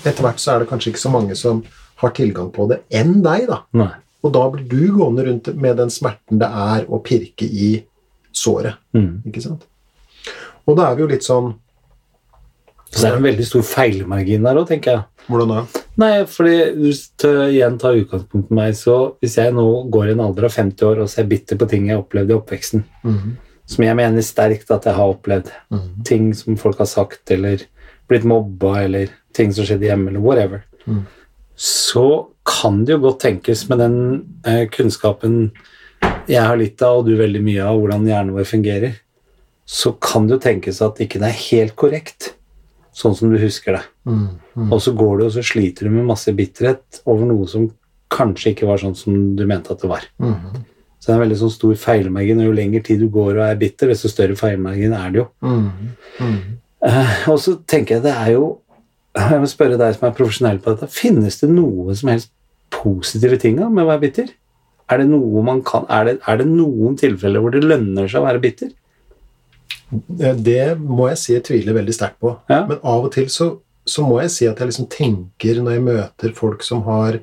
[0.01, 1.59] etter hvert så er det kanskje ikke så mange som
[2.01, 3.59] har tilgang på det, enn deg, da.
[3.78, 3.91] Nei.
[4.26, 7.76] Og da blir du gående rundt med den smerten det er å pirke i
[8.36, 8.82] såret.
[8.97, 9.22] Mm.
[9.30, 9.68] Ikke sant?
[10.66, 11.53] Og da er vi jo litt sånn
[12.92, 15.04] Så det er en veldig stor feilmargin der òg, tenker jeg.
[15.26, 15.82] Hvordan da?
[15.98, 20.14] Nei, fordi hvis du igjen tar utgangspunkt i meg, så hvis jeg nå går i
[20.14, 23.38] en alder av 50 år og ser bitter på ting jeg opplevde i oppveksten, Mhm.
[23.66, 26.04] som jeg mener sterkt at jeg har opplevd, Mhm.
[26.06, 27.58] ting som folk har sagt, eller
[28.08, 31.06] blitt mobba, eller ting som skjedde hjemme, eller whatever, Mm.
[31.58, 35.52] så kan det jo godt tenkes med den eh, kunnskapen
[36.28, 38.96] jeg har litt av, og du veldig mye av, hvordan hjernen vår fungerer,
[39.66, 42.34] så kan det jo tenkes at ikke det er helt korrekt,
[42.96, 43.84] sånn som du husker det.
[44.08, 44.70] Mm, mm.
[44.70, 47.68] Og så går du og så sliter du med masse bitterhet over noe som
[48.16, 50.06] kanskje ikke var sånn som du mente at det var.
[50.22, 50.62] Mm.
[51.00, 53.43] Så det er en veldig sånn stor feilmargin, og jo lenger tid du går og
[53.46, 55.26] er bitter, desto større feilmargin er det jo.
[56.86, 58.60] Eh, og så tenker jeg det er jo
[59.16, 60.89] Jeg må spørre deg som er profesjonell på dette.
[60.91, 62.34] Finnes det noe som helst
[62.74, 64.34] positive ting med å være bitter?
[64.91, 68.20] Er det, noe man kan, er, det, er det noen tilfeller hvor det lønner seg
[68.20, 68.74] å være bitter?
[69.94, 72.36] Eh, Det må jeg si jeg tviler veldig sterkt på.
[72.52, 72.64] Ja.
[72.70, 73.52] Men av og til så,
[73.86, 77.20] så må jeg si at jeg liksom tenker når jeg møter folk som har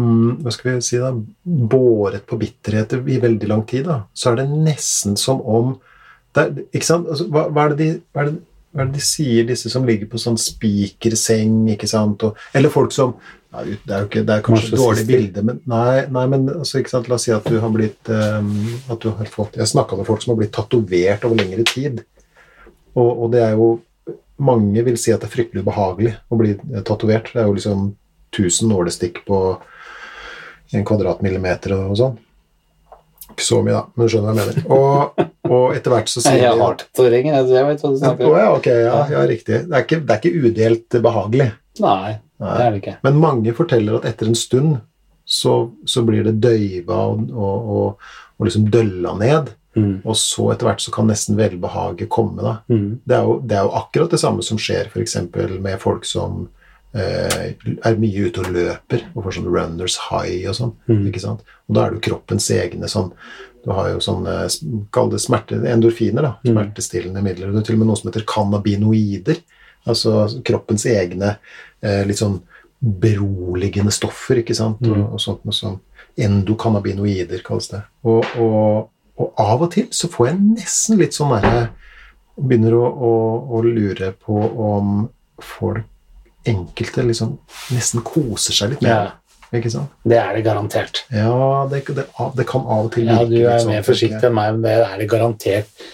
[0.00, 1.12] mm, hva skal vi si da,
[1.44, 5.76] båret på bitterhet i veldig lang tid, da, så er det nesten som om
[6.36, 7.08] det er, ikke sant?
[7.08, 8.40] Altså, hva, hva, er det de, hva, er det,
[8.76, 12.26] hva er det de sier, disse som ligger på sånn spikerseng, ikke sant?
[12.28, 13.14] Og, eller folk som
[13.64, 16.82] Det er jo ikke, det er kanskje et dårlig bilde, men nei, nei men altså,
[16.82, 18.52] la oss si at du har blitt um,
[18.92, 22.02] at du har fått, Jeg snakka med folk som har blitt tatovert over lengre tid.
[22.96, 23.76] Og, og det er jo
[24.36, 27.30] Mange vil si at det er fryktelig ubehagelig å bli eh, tatovert.
[27.32, 27.86] Det er jo liksom
[28.36, 29.38] 1000 nålestikk på
[30.76, 32.18] en kvadratmillimeter og sånn.
[33.32, 34.68] Ikke så mye, da, men du skjønner hva jeg mener.
[34.76, 38.36] Og, og etter hvert så sier Jeg har tatoveringer, jeg vet hva du snakker om.
[38.42, 39.62] ja, okay, ja, ja, riktig.
[39.70, 41.48] Det er, ikke, det er ikke udelt behagelig.
[41.80, 42.96] Nei, det er det ikke.
[43.06, 44.76] Men mange forteller at etter en stund
[45.26, 45.54] så,
[45.88, 49.54] så blir det døyva og, og, og, og liksom dølla ned.
[49.76, 49.96] Mm.
[50.08, 52.40] Og så etter hvert så kan nesten velbehaget komme.
[52.42, 52.54] da.
[52.72, 53.00] Mm.
[53.04, 55.18] Det er jo, det er jo akkurat det samme som skjer f.eks.
[55.34, 56.46] med folk som
[56.96, 60.72] eh, er mye ute og løper og får sånn runners high og sånn.
[60.88, 61.02] Mm.
[61.10, 61.44] ikke sant?
[61.66, 63.12] Og da er det jo kroppens egne sånn
[63.66, 64.34] Du har jo sånne
[64.94, 66.32] Kall det smerte, endorfiner, da.
[66.46, 66.52] Mm.
[66.52, 67.50] Smertestillende midler.
[67.50, 69.42] Og det er til og med noe som heter cannabinoider.
[69.86, 71.36] Altså kroppens egne
[71.80, 72.40] eh, litt sånn
[72.76, 74.82] beroligende stoffer, ikke sant.
[74.84, 74.98] Mm.
[74.98, 75.80] Og, og sånt noe som
[76.16, 77.82] endokannabinoider kalles det.
[78.08, 78.88] Og, og,
[79.20, 81.66] og av og til så får jeg nesten litt sånn derre
[82.36, 83.10] Begynner å, å,
[83.56, 85.06] å lure på om
[85.40, 85.86] folk
[86.46, 87.36] enkelte liksom
[87.74, 89.14] nesten koser seg litt Ja, mer.
[89.56, 89.92] Ikke sant?
[90.04, 91.04] det er det garantert.
[91.14, 92.04] Ja, det, det,
[92.36, 94.74] det kan av og til Ja, du er sånn, mer forsiktig enn meg, men det
[94.82, 95.86] er det garantert.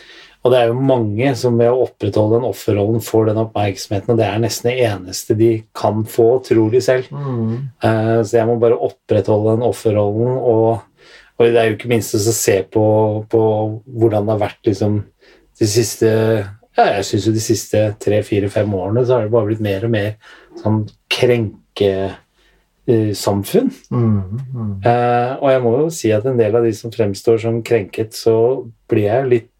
[0.42, 4.18] Og det er jo mange som ved å opprettholde den offerrollen får den oppmerksomheten, og
[4.18, 7.06] det er nesten det eneste de kan få, tror de selv.
[7.14, 7.52] Mm.
[7.78, 10.82] Eh, Så jeg må bare opprettholde den offerrollen, og,
[11.38, 12.84] og det er jo ikke minst å se på,
[13.30, 13.42] på
[13.86, 14.92] hvordan det har vært liksom
[15.60, 16.08] de siste
[16.72, 19.64] ja, jeg syns jo de siste tre, fire, fem årene så har det bare blitt
[19.64, 20.10] mer og mer
[20.62, 20.78] sånn
[21.12, 23.70] krenkesamfunn.
[23.92, 24.20] Mm.
[24.56, 24.72] Mm.
[24.86, 28.10] Uh, og jeg må jo si at en del av de som fremstår som krenket,
[28.16, 28.36] så
[28.88, 29.51] blir jeg jo litt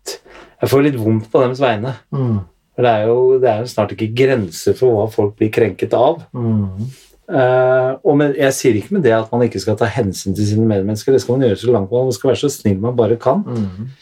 [0.63, 1.97] Jeg får litt vondt på deres vegne.
[2.15, 2.41] Mm.
[2.73, 5.93] For det er, jo, det er jo snart ikke grenser for hva folk blir krenket
[5.99, 6.23] av.
[6.33, 6.87] Mm.
[7.33, 10.49] Uh, og med, jeg sier ikke med det at man ikke skal ta hensyn til
[10.49, 11.15] sine medmennesker.
[11.15, 13.45] Det skal man gjøre så langt man skal være så snill man bare kan.
[13.45, 13.93] Mm.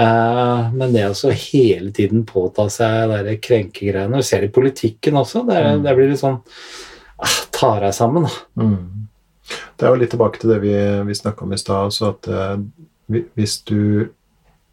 [0.00, 5.18] Uh, men det å hele tiden påta seg de krenkegreiene Og ser det i politikken
[5.18, 5.42] også.
[5.48, 5.82] Det, er, Mm.
[5.84, 6.38] der blir litt sånn
[7.18, 8.62] ah, Ta deg sammen, da.
[8.62, 9.08] Mm.
[9.76, 10.72] Det er jo litt tilbake til det vi,
[11.10, 14.08] vi snakka om i stad, også, at uh, hvis, du,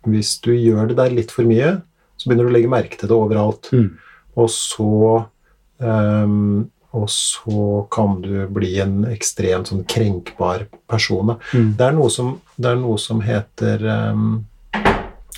[0.08, 1.78] hvis du gjør det der litt for mye,
[2.18, 3.70] så begynner du å legge merke til det overalt.
[3.74, 3.92] Mm.
[4.38, 4.90] Og så
[5.78, 11.36] um, og så kan du bli en ekstremt sånn krenkbar person.
[11.52, 11.74] Mm.
[11.78, 14.30] Det, er som, det er noe som heter um,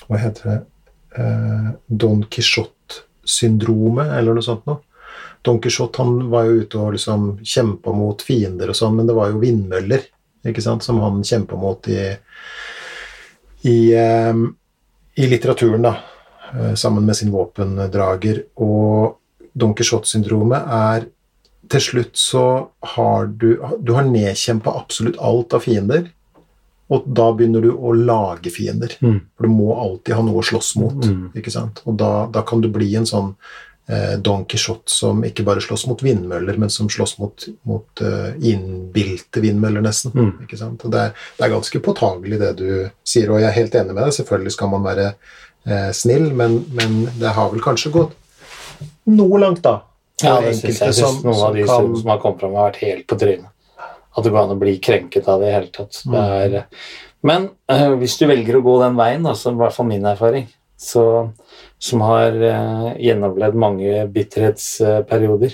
[0.06, 0.60] Hva heter det?
[1.18, 4.84] uh, Don Quijote-syndromet, eller noe sånt noe.
[5.42, 9.16] Don Quijote han var jo ute og liksom kjempa mot fiender og sånn, men det
[9.18, 10.08] var jo vindmøller
[10.48, 12.00] ikke sant, som han kjempa mot i,
[13.62, 14.46] i, ehm,
[15.16, 15.98] i litteraturen, da,
[16.54, 18.44] eh, sammen med sin våpendrager.
[18.56, 19.18] Og
[19.54, 21.10] Don Quijote-syndromet er
[21.70, 26.08] Til slutt så har du Du har nedkjempa absolutt alt av fiender,
[26.90, 28.96] og da begynner du å lage fiender.
[29.02, 29.20] Mm.
[29.38, 31.06] For du må alltid ha noe å slåss mot.
[31.06, 31.30] Mm.
[31.36, 31.84] ikke sant?
[31.86, 33.36] Og da, da kan du bli en sånn
[34.22, 39.42] Don Quijote som ikke bare slåss mot vindmøller, men som slåss mot, mot eh, innbilte
[39.42, 40.14] vindmøller, nesten.
[40.14, 40.32] Mm.
[40.46, 40.84] Ikke sant?
[40.86, 42.68] Og det, er, det er ganske påtagelig, det du
[43.08, 44.14] sier, og jeg er helt enig med deg.
[44.20, 48.16] Selvfølgelig skal man være eh, snill, men, men det har vel kanskje gått
[49.10, 49.80] noe langt, da.
[50.22, 50.94] Ja, det synes jeg.
[51.00, 53.50] Som- noen av de kan- som har kommet fram, har vært helt på trynet.
[54.18, 56.02] At det går an å bli krenket av det i hele tatt.
[56.06, 56.66] Det er,
[57.24, 60.06] men eh, hvis du velger å gå den veien, da, som i hvert fall min
[60.08, 60.46] erfaring,
[60.80, 61.04] så,
[61.80, 65.54] som har eh, gjennomlevd mange bitterhetsperioder,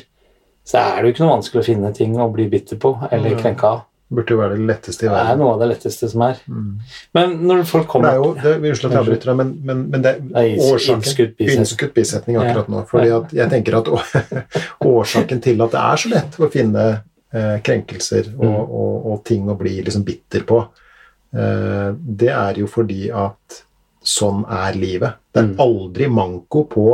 [0.66, 3.36] så er det jo ikke noe vanskelig å finne ting å bli bitter på eller
[3.36, 3.84] krenka krenke av.
[4.16, 5.26] burde jo være det letteste i verden.
[5.28, 6.40] Det er noe av det letteste som er.
[6.50, 6.72] Mm.
[7.18, 9.84] Men når folk Det kommer er jo, det, Unnskyld at jeg avbryter deg, men, men,
[9.94, 12.38] men det Det er årsaken innskutt bisetning.
[12.42, 12.82] Akkurat nå.
[12.90, 13.92] fordi at jeg tenker at
[14.96, 16.88] årsaken til at det er så lett å finne
[17.34, 18.58] eh, krenkelser og, Mm.
[18.82, 20.64] og, og ting å bli liksom bitter på,
[21.38, 23.65] eh, det er jo fordi at
[24.06, 25.16] sånn er livet.
[25.34, 25.60] Det er Mm.
[25.60, 26.88] aldri manko på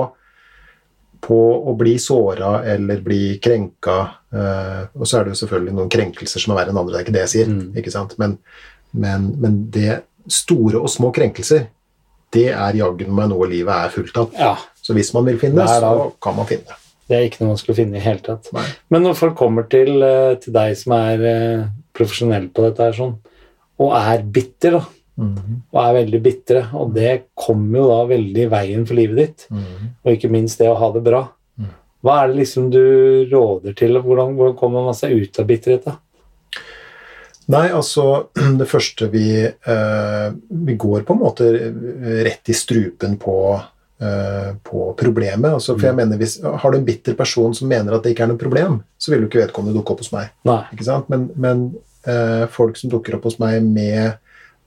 [1.21, 1.37] på
[1.69, 3.97] å bli såra eller bli krenka.
[4.33, 6.99] Eh, og så er det jo selvfølgelig noen krenkelser som er verre enn andre, det
[7.01, 7.51] er ikke det jeg sier.
[7.51, 7.75] Mm.
[7.77, 8.15] ikke sant?
[8.17, 8.37] Men,
[8.93, 11.67] men, men det store og små krenkelser,
[12.33, 14.31] det er jaggu meg noe livet er fullt av.
[14.33, 16.73] Ja, Så hvis man vil finne, det, så kan man finne.
[17.07, 18.49] det er ikke noe vanskelig å finne i hele tatt.
[18.55, 18.65] Nei.
[18.89, 22.93] Men når folk kommer til, eh, til deg som er eh, profesjonell på dette her
[22.97, 23.13] sånn,
[23.77, 24.85] og er bitter, da,
[25.21, 29.47] og er veldig bitre, og det kommer jo da veldig i veien for livet ditt,
[29.51, 31.25] og ikke minst det å ha det bra.
[31.61, 31.73] Mm.
[32.01, 32.81] Hva er det liksom du
[33.31, 35.97] råder til, hvordan, hvordan kommer man seg ut av bitterhet da?
[37.51, 38.05] Nei, altså
[38.59, 40.27] Det første vi eh,
[40.67, 41.49] Vi går på en måte
[42.25, 43.35] rett i strupen på,
[44.01, 45.49] eh, på problemet.
[45.51, 48.27] Altså, for jeg mener, hvis, Har du en bitter person som mener at det ikke
[48.27, 50.31] er noe problem, så vil jo ikke vedkommende dukke opp hos meg.
[51.11, 51.65] Men, men
[52.07, 54.20] eh, folk som dukker opp hos meg med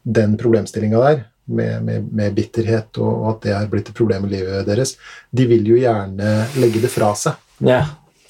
[0.05, 4.25] den problemstillinga der, med, med, med bitterhet og, og at det er blitt et problem
[4.25, 4.95] i livet deres,
[5.31, 6.31] de vil jo gjerne
[6.61, 7.37] legge det fra seg.
[7.65, 7.83] Ja,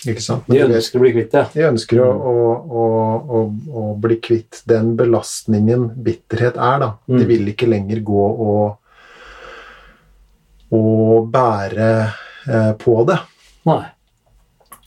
[0.04, 0.46] ikke sant?
[0.50, 1.44] de Men ønsker å bli kvitt det.
[1.54, 2.86] de ønsker å, å,
[3.38, 6.78] å, å, bli kvitt den belastningen bitterhet er.
[6.82, 6.90] da.
[7.06, 7.28] De Mm.
[7.30, 8.76] vil ikke lenger gå og,
[10.74, 11.90] og bære
[12.48, 13.18] eh, på det.
[13.70, 13.82] Nei.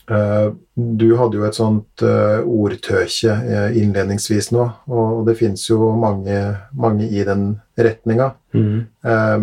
[0.08, 5.90] Eh, du hadde jo et sånt eh, ordtøkje eh, innledningsvis nå, og det fins jo
[6.00, 6.38] mange,
[6.72, 8.30] mange i den retninga.
[8.56, 8.78] Mm.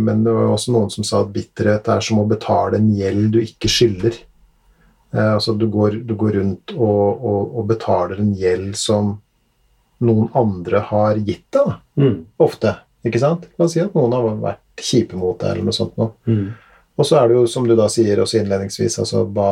[0.02, 3.30] Men det var også noen som sa at bitterhet er som å betale en gjeld
[3.36, 4.18] du ikke skylder.
[5.16, 9.14] Altså du går, du går rundt og, og, og betaler en gjeld som
[10.04, 11.78] noen andre har gitt deg.
[12.02, 12.18] Mm.
[12.44, 12.74] ofte.
[13.08, 13.46] Ikke sant?
[13.56, 16.12] La oss si at noen har vært kjipe mot deg, eller noe sånt noe.
[16.28, 16.50] Mm.
[17.00, 19.52] Og så er det jo, som du da sier også innledningsvis, altså hva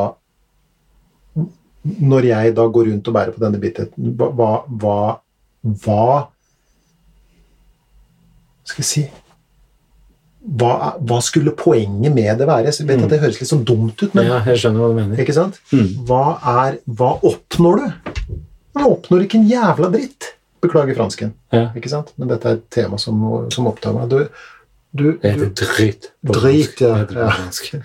[1.84, 4.29] Når jeg da går rundt og bærer på denne bitterheten, hva,
[4.67, 4.97] hva,
[5.84, 6.27] hva,
[8.63, 9.03] Skal jeg si
[10.43, 12.65] hva, hva skulle poenget med det være?
[12.67, 13.03] Jeg vet Mm.
[13.05, 15.17] at det høres litt sånn dumt ut, men Ja, jeg skjønner hva du mener.
[15.23, 15.59] ikke sant?
[15.71, 16.05] Mm.
[16.05, 16.23] Hva,
[16.67, 18.11] er, hva oppnår du?
[18.75, 20.34] Du oppnår ikke en jævla dritt.
[20.61, 21.31] Beklager fransken.
[21.51, 21.69] Ja.
[21.75, 22.11] Ikke sant?
[22.17, 23.23] Men dette er et tema som,
[23.55, 24.09] som opptar meg.
[24.11, 24.27] Du,
[24.91, 26.11] du, Det du heter drit.
[26.23, 27.05] Drit, ja.
[27.05, 27.79] Det Ja.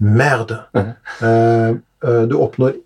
[0.00, 0.60] Merde.
[0.74, 2.76] Uh, eh, du oppnår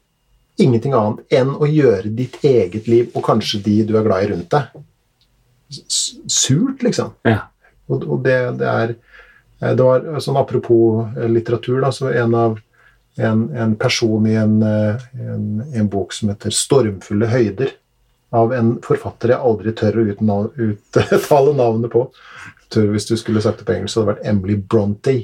[0.60, 4.30] ingenting annet enn å gjøre ditt eget liv, og kanskje de du er glad i
[4.32, 4.84] rundt deg,
[6.30, 7.14] surt, liksom.
[7.26, 7.48] Ja.
[7.90, 12.36] Og, og det, det er eh, Det var sånn apropos eh, litteratur, da, så en
[12.38, 12.60] av
[13.16, 17.74] en, en person i en, eh, en, en bok som heter 'Stormfulle høyder',
[18.34, 22.08] av en forfatter jeg aldri tør å uttale navnet på.
[22.64, 25.14] Jeg tror Hvis du skulle sagt det på engelsk, så hadde det vært Emily Bronte.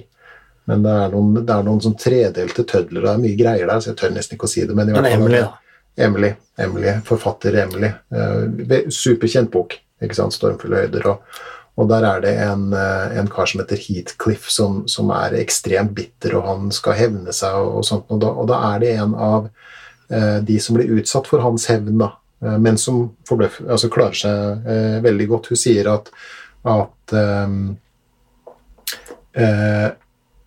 [0.68, 3.80] Men det er noen, det er noen sånn tredelte tødler, det er mye greier der,
[3.80, 4.74] så jeg tør nesten ikke å si det.
[4.76, 5.56] Men, i hvert fall- Emily, da.
[5.98, 7.90] Emily, Emily, forfatter Emily.
[8.14, 10.32] Eh, superkjent bok, ikke sant?
[10.32, 11.06] 'Stormfulle høyder'.
[11.10, 11.18] Og,
[11.80, 15.94] og der er det en, eh, en kar som heter Heathcliff, som, som er ekstremt
[15.94, 18.06] bitter, og han skal hevne seg og, og sånt.
[18.10, 19.50] Og da, og da er det en av
[20.10, 25.02] eh, de som blir utsatt for hans hevn, da, men som forbløff, altså klarer seg
[25.04, 25.50] veldig godt.
[25.52, 26.06] Hun sier at,
[26.64, 27.76] at um,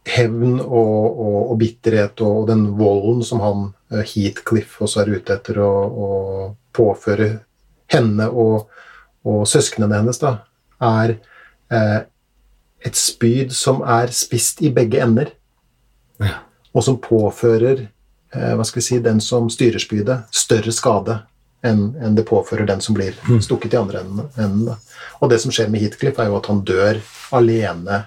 [0.06, 3.62] hevn og, og, og bitterhet og, og den volden som han
[3.94, 6.10] eh, Heathcliff også er ute etter å, å
[6.76, 7.30] påføre
[7.94, 8.66] henne og,
[9.48, 10.34] søsknene hennes, da,
[10.84, 11.14] er
[11.72, 12.00] eh,
[12.84, 15.32] et spyd som er spist i begge ender,
[16.20, 16.42] Ja.
[16.76, 21.22] og som påfører eh, hva skal vi si, den som styrer spydet, større skade
[21.64, 23.40] enn en det påfører den som blir Mm.
[23.42, 24.76] stukket i andre enden.
[25.22, 27.00] Og det som skjer med Heathcliff, er jo at han dør
[27.32, 28.02] alene,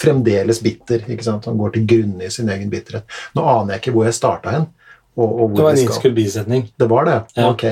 [0.00, 1.04] fremdeles bitter.
[1.06, 1.48] ikke sant?
[1.50, 3.04] Han går til grunne i sin egen bitterhet.
[3.36, 4.68] Nå aner jeg ikke hvor jeg starta hen.
[5.18, 6.68] Og, og Det var en innskudd bisetning.
[6.80, 7.18] Det var det?
[7.36, 7.50] Ja.
[7.50, 7.66] Ok.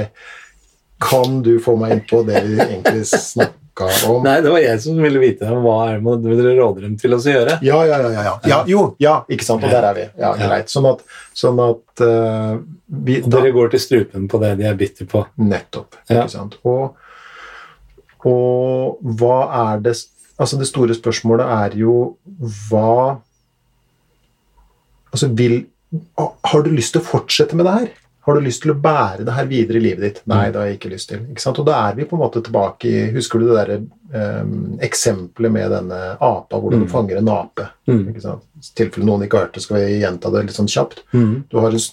[1.00, 3.54] Kan du få meg inn på det vi egentlig snakka
[4.08, 7.14] om Nei, det var jeg som ville vite hva er det dere råder dem til
[7.14, 7.60] å gjøre.
[7.62, 8.32] Ja, ja, ja, ja, ja.
[8.50, 8.58] ja.
[8.66, 9.62] Jo, ja, ikke sant.
[9.62, 10.06] Og der er vi.
[10.18, 10.48] Ja, Ja.
[10.48, 10.72] greit.
[10.72, 11.04] Sånn at,
[11.38, 12.58] sånn at uh,
[12.90, 15.22] vi, da, dere går til strupen på det de er bitter på.
[15.38, 16.00] Nettopp.
[16.08, 16.58] Ikke sant?
[16.66, 16.98] Og,
[18.26, 19.38] og hva
[19.70, 19.94] er det
[20.38, 21.94] Altså, det store spørsmålet er jo
[22.70, 23.18] hva
[25.12, 25.62] Altså, vil
[26.44, 27.88] Har du lyst til å fortsette med det her?
[28.28, 30.18] Har du lyst til å bære det her videre i livet ditt?
[30.28, 31.22] Nei, det har jeg ikke lyst til.
[31.32, 31.60] Ikke sant?
[31.62, 33.78] Og da er vi på en måte tilbake i Husker du det derre
[34.42, 36.88] um, eksempelet med denne apa, hvor du Mm.
[36.92, 37.70] fanger en ape?
[37.88, 38.02] Mm.
[38.12, 38.44] Ikke sant?
[38.60, 41.00] I tilfelle noen ikke har hørt det, skal vi gjenta det litt sånn kjapt.
[41.16, 41.32] Mm.
[41.48, 41.86] Du har en,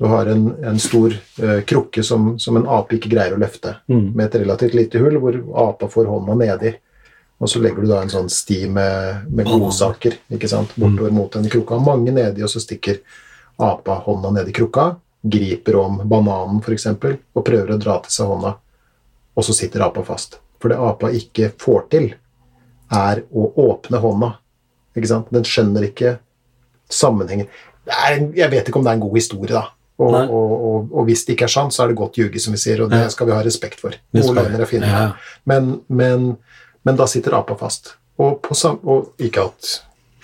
[0.00, 1.12] du har en, en stor
[1.44, 4.14] uh, krukke som, som en ape ikke greier å løfte, Mm.
[4.16, 5.36] med et relativt lite hull hvor
[5.68, 6.72] apa får hånda nedi.
[7.42, 10.74] Og så legger du da en sånn sti med, med godsaker ikke sant?
[10.78, 11.80] bortover mot den krukka.
[11.82, 13.00] Mange nedi, og så stikker
[13.62, 14.92] apa hånda ned i krukka,
[15.24, 16.86] griper om bananen f.eks.
[16.94, 18.54] og prøver å dra til seg hånda,
[19.34, 20.38] og så sitter apa fast.
[20.62, 22.10] For det apa ikke får til,
[22.94, 24.30] er å åpne hånda.
[24.94, 25.30] Ikke sant?
[25.34, 26.18] Den skjønner ikke
[26.92, 27.48] sammenhengen.
[28.08, 29.66] En- jeg vet ikke om det er en god historie, da.
[29.98, 32.54] Og, og, og, og hvis det ikke er sant, så er det godt ljuge, som
[32.54, 33.94] vi sier, og det skal vi ha respekt for.
[34.10, 34.88] Skal er fine.
[35.46, 36.32] Men, men,
[36.84, 37.94] men da sitter apa fast.
[38.20, 39.74] Og, på sam og ikke at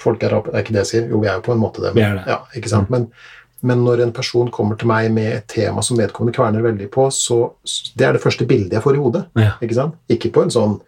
[0.00, 1.10] folk er aper, det er ikke det jeg sier.
[1.10, 1.92] Jo, vi er jo på en måte det.
[1.96, 2.26] Men, det.
[2.30, 2.92] Ja, ikke sant?
[2.92, 3.08] Men,
[3.66, 7.08] men når en person kommer til meg med et tema som vedkommende kverner veldig på,
[7.12, 7.42] så
[7.98, 9.26] det er det første bildet jeg får i hodet.
[9.40, 9.52] Ja.
[9.60, 9.98] Ikke sant?
[10.12, 10.80] Ikke på en sånn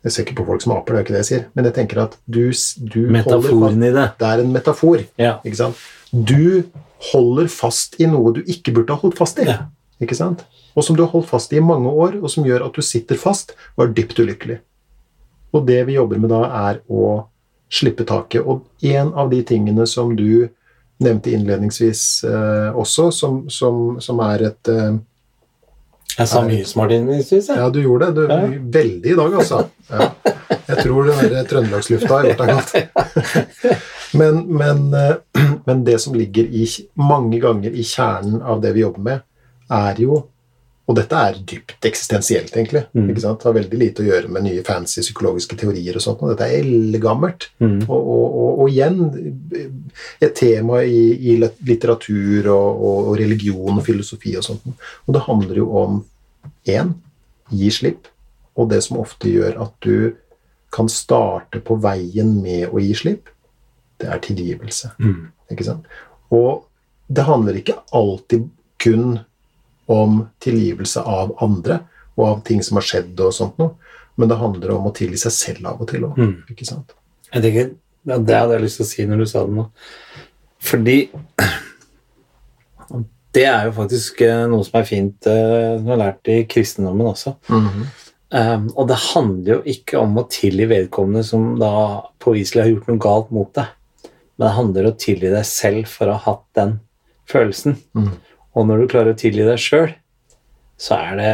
[0.00, 1.40] Jeg ser ikke på folk som aper, det er ikke det jeg sier.
[1.52, 2.46] Men jeg tenker at du,
[2.88, 4.04] du holder fast i det.
[4.16, 5.02] Det er en metafor.
[5.20, 5.32] Ja.
[5.44, 5.82] Ikke sant?
[6.08, 6.62] Du
[7.10, 9.44] holder fast i noe du ikke burde ha holdt fast i.
[9.44, 9.66] Ja.
[10.00, 10.46] Ikke sant?
[10.72, 12.80] Og som du har holdt fast i i mange år, og som gjør at du
[12.84, 14.56] sitter fast og er dypt ulykkelig.
[15.52, 17.26] Og det vi jobber med da, er å
[17.70, 18.42] slippe taket.
[18.42, 20.48] Og en av de tingene som du
[21.00, 24.98] nevnte innledningsvis eh, også, som, som, som er et eh,
[26.18, 27.56] Jeg sa mye smart innledningsvis, jeg.
[27.56, 28.26] Ja, du gjorde det.
[28.26, 28.40] Du, Ja.
[28.80, 29.62] Veldig i dag, altså.
[29.90, 30.10] Ja.
[30.70, 33.80] Jeg tror den der trøndelagslufta har gjort deg godt.
[34.12, 35.14] Men, men, eh,
[35.66, 36.64] men det som ligger i,
[36.98, 39.20] mange ganger i kjernen av det vi jobber med,
[39.70, 40.16] er jo
[40.90, 42.82] Og dette er dypt eksistensielt, egentlig.
[42.96, 43.12] Mm.
[43.12, 43.38] ikke sant?
[43.38, 46.24] Det har veldig lite å gjøre med nye fancy psykologiske teorier og sånt.
[46.24, 47.46] og Dette er eldgammelt.
[47.62, 47.76] Mm.
[47.86, 48.98] Og, og, og, og igjen
[50.18, 54.66] et tema i, i litteratur og religion og filosofi og sånt.
[55.06, 56.02] Og det handler jo om
[56.66, 56.96] én
[57.50, 58.10] gi slipp,
[58.58, 60.16] og det som ofte gjør at du
[60.74, 63.30] kan starte på veien med å gi slipp,
[64.00, 64.92] det er tilgivelse.
[65.02, 65.30] Mm.
[65.50, 65.88] Ikke sant?
[66.34, 66.66] Og
[67.10, 68.46] det handler ikke alltid
[68.80, 69.18] kun
[69.90, 71.80] om tilgivelse av andre
[72.16, 73.74] og av ting som har skjedd og sånt noe,
[74.20, 76.18] men det handler om å tilgi seg selv av og til òg.
[76.18, 76.34] Mm.
[76.52, 76.92] Ikke sant?
[77.30, 77.72] Jeg tenker,
[78.08, 79.66] ja, Det hadde jeg lyst til å si når du sa det nå.
[80.60, 80.96] Fordi
[83.36, 86.38] det er jo faktisk eh, noe som er fint eh, som jeg har lært i
[86.50, 87.36] kristendommen også.
[88.30, 91.72] Um, og det handler jo ikke om å tilgi vedkommende som da
[92.22, 93.72] påviselig har gjort noe galt mot deg,
[94.04, 96.76] men det handler om å tilgi deg selv for å ha hatt den
[97.30, 97.78] følelsen.
[97.98, 98.12] Mhm.
[98.56, 99.92] Og når du klarer å tilgi deg sjøl,
[100.80, 101.32] så er det,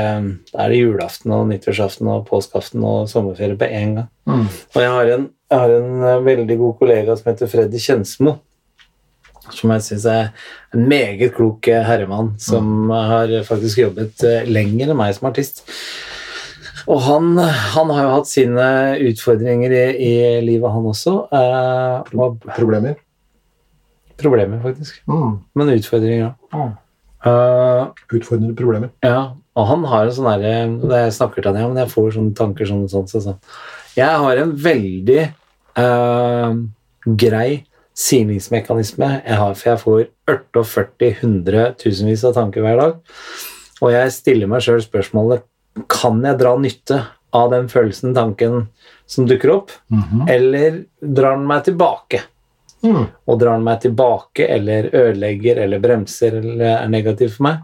[0.59, 4.09] er det julaften og nyttårsaften og påskeaften og sommerferie på én gang.
[4.27, 4.49] Mm.
[4.75, 8.35] Og jeg har en, jeg har en eh, veldig god kollega som heter Freddy Kjensmo.
[9.55, 10.33] Som jeg syns er
[10.75, 15.63] en meget klok eh, herremann, som har faktisk jobbet eh, lenger enn meg som artist.
[16.91, 18.67] Og han, han har jo hatt sine
[19.09, 21.21] utfordringer i, i livet, han også.
[21.35, 22.99] Eh, og Problemer?
[24.17, 25.03] problemer, faktisk.
[25.07, 25.39] Mm.
[25.55, 26.75] Men utfordringer òg.
[27.25, 27.95] Mm.
[28.19, 28.91] Utfordrende problemer.
[29.05, 32.13] Ja, og han har en sånn herre jeg snakker til han, ja, men jeg får
[32.19, 33.39] sånne tanker sånn sånn, sånn.
[33.97, 35.23] Jeg har en veldig
[35.81, 36.59] uh,
[37.07, 37.51] grei
[37.97, 42.99] silingsmekanisme jeg har, for jeg får 48 100 tusenvis av tanker hver dag.
[43.81, 45.47] Og jeg stiller meg sjøl spørsmålet
[45.93, 47.01] kan jeg dra nytte
[47.37, 48.69] av den følelsen, tanken,
[49.09, 49.73] som dukker opp,
[50.33, 52.23] eller drar den meg tilbake?
[52.85, 53.07] Mm.
[53.09, 57.63] og drar den meg tilbake eller ødelegger eller bremser eller er negativ for meg,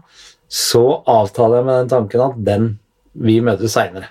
[0.49, 2.67] så avtaler jeg med den tanken at den
[3.13, 4.09] vi møtes seinere.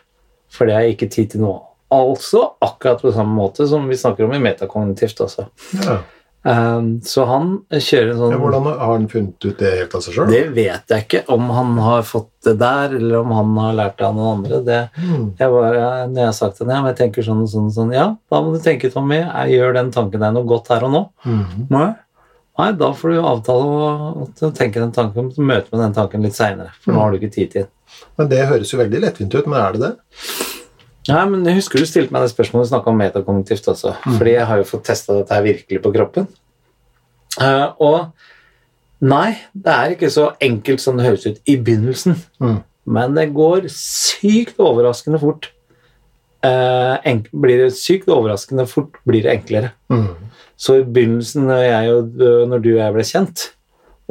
[0.53, 1.53] For det har jeg ikke tid til nå.
[1.92, 5.48] Altså akkurat på samme måte som vi snakker om i metakognitivt også.
[5.82, 5.98] Ja.
[6.43, 10.16] Um, så han kjører sånn Ja, hvordan har han funnet ut det helt av seg
[10.16, 10.30] sjøl?
[10.32, 13.99] Det vet jeg ikke, om han har fått det der, eller om han har lært
[14.01, 14.59] det av noen andre.
[14.66, 15.28] Det, Mm.
[15.38, 18.09] jeg bare, når jeg har sagt til ham, jeg tenker sånn og sånn, sånn, ja,
[18.30, 21.05] da må du tenke, Tommy, jeg gjør den tanken deg noe godt her og nå?
[21.24, 21.68] Mm.
[21.70, 21.95] Nei.
[22.59, 26.34] Nei, da får du avtale å, å tenke den tanken, møte med den tanken litt
[26.34, 26.74] seinere.
[26.82, 27.70] For nå har du ikke tid til den.
[28.18, 29.95] Men det høres jo veldig lettvint ut, men er det det?
[31.09, 33.96] Nei, men jeg husker du stilte meg det spørsmålet du snakka om metakognitivt også.
[34.05, 36.28] Fordi jeg har jo fått testa dette her virkelig på kroppen.
[37.40, 37.96] Uh, og
[39.03, 42.20] nei, det er ikke så enkelt som det høres ut i begynnelsen.
[42.42, 42.61] Mm.
[42.92, 45.50] Men det går sykt overraskende fort
[46.42, 46.98] Uh,
[47.38, 49.68] blir det sykt overraskende fort blir det enklere.
[49.92, 50.09] Mm.
[50.59, 53.44] Så i begynnelsen, når, jeg og, når du og jeg ble kjent,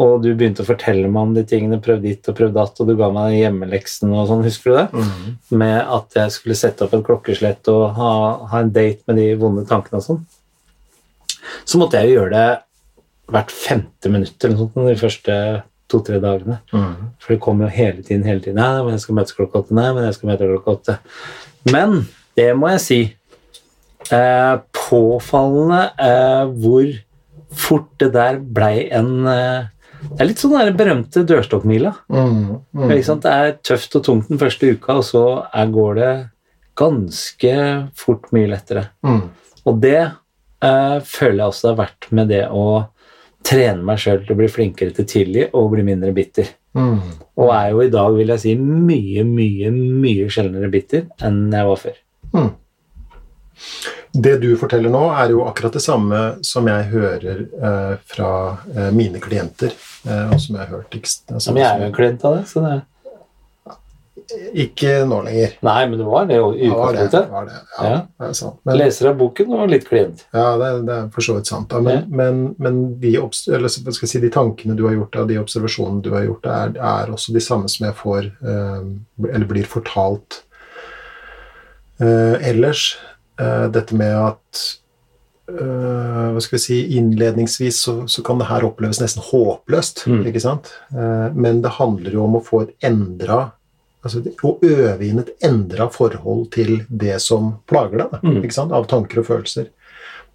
[0.02, 2.90] og du begynte å fortelle meg om de tingene, prøv ditt og prøv datt, og
[2.90, 4.88] du ga meg hjemmeleksen og sånn, husker du det?
[4.98, 5.38] Mm.
[5.62, 8.12] Med at jeg skulle sette opp et klokkeslett og ha,
[8.52, 10.24] ha en date med de vonde tankene og sånn.
[11.68, 12.48] Så måtte jeg jo gjøre det
[13.32, 15.36] hvert femte minutt eller noe sånt de første
[15.92, 16.60] to-tre dagene.
[16.72, 17.14] Mm.
[17.22, 18.60] For det kom jo hele tiden, hele tiden.
[18.60, 19.76] Nei, men jeg skal møtes klokka åtte.
[19.78, 20.98] Nei, men jeg skal møte klokka åtte.
[21.72, 21.98] Men
[22.40, 23.02] det må jeg si.
[24.12, 26.88] Eh, påfallende eh, hvor
[27.52, 29.70] fort det der blei en eh,
[30.02, 31.94] Det er litt sånn den berømte dørstokkmila.
[32.12, 32.40] Mm.
[32.74, 32.94] Mm.
[32.94, 36.14] Det er tøft og tungt den første uka, og så er, går det
[36.80, 37.54] ganske
[37.98, 38.88] fort mye lettere.
[39.06, 39.22] Mm.
[39.70, 42.66] Og det eh, føler jeg også det har vært med det å
[43.46, 46.50] trene meg sjøl til å bli flinkere til tidlig og bli mindre bitter.
[46.78, 47.00] Mm.
[47.42, 51.70] Og er jo i dag, vil jeg si, mye, mye, mye sjeldnere bitter enn jeg
[51.70, 52.02] var før.
[54.12, 58.32] Det du forteller nå, er jo akkurat det samme som jeg hører eh, fra
[58.76, 59.72] eh, mine klienter.
[60.08, 62.48] Eh, og som jeg har hørt altså, Men jeg er jo en klient av det,
[62.50, 62.82] så det
[64.56, 65.56] ikke nå lenger.
[65.66, 67.30] Nei, men det var det i Ja, det, utgangspunktet.
[67.32, 67.56] var det.
[67.78, 67.98] Ja, Ja.
[68.20, 68.60] det er sant.
[68.64, 70.26] Men, Leser av boken og litt klient.
[70.34, 71.68] ja, det, det er for så vidt sant.
[71.70, 71.82] Da.
[71.82, 72.02] Men, Ja.
[72.08, 76.02] men, men de, eller, skal jeg si, de tankene du har gjort, og de observasjonene
[76.02, 80.44] du har gjort, er, er også de samme som jeg får, eh, eller blir fortalt
[82.00, 82.98] eh, ellers.
[83.40, 84.62] Eh, dette med at
[85.50, 90.06] eh, hva skal vi si, Innledningsvis så, så kan det her oppleves nesten håpløst.
[90.10, 90.22] Mm.
[90.30, 90.74] ikke sant?
[90.94, 93.52] Eh, men det handler jo om å få et endra
[94.02, 98.40] altså Å øve inn et endra forhold til det som plager deg, Mm.
[98.42, 98.72] ikke sant?
[98.74, 99.68] av tanker og følelser.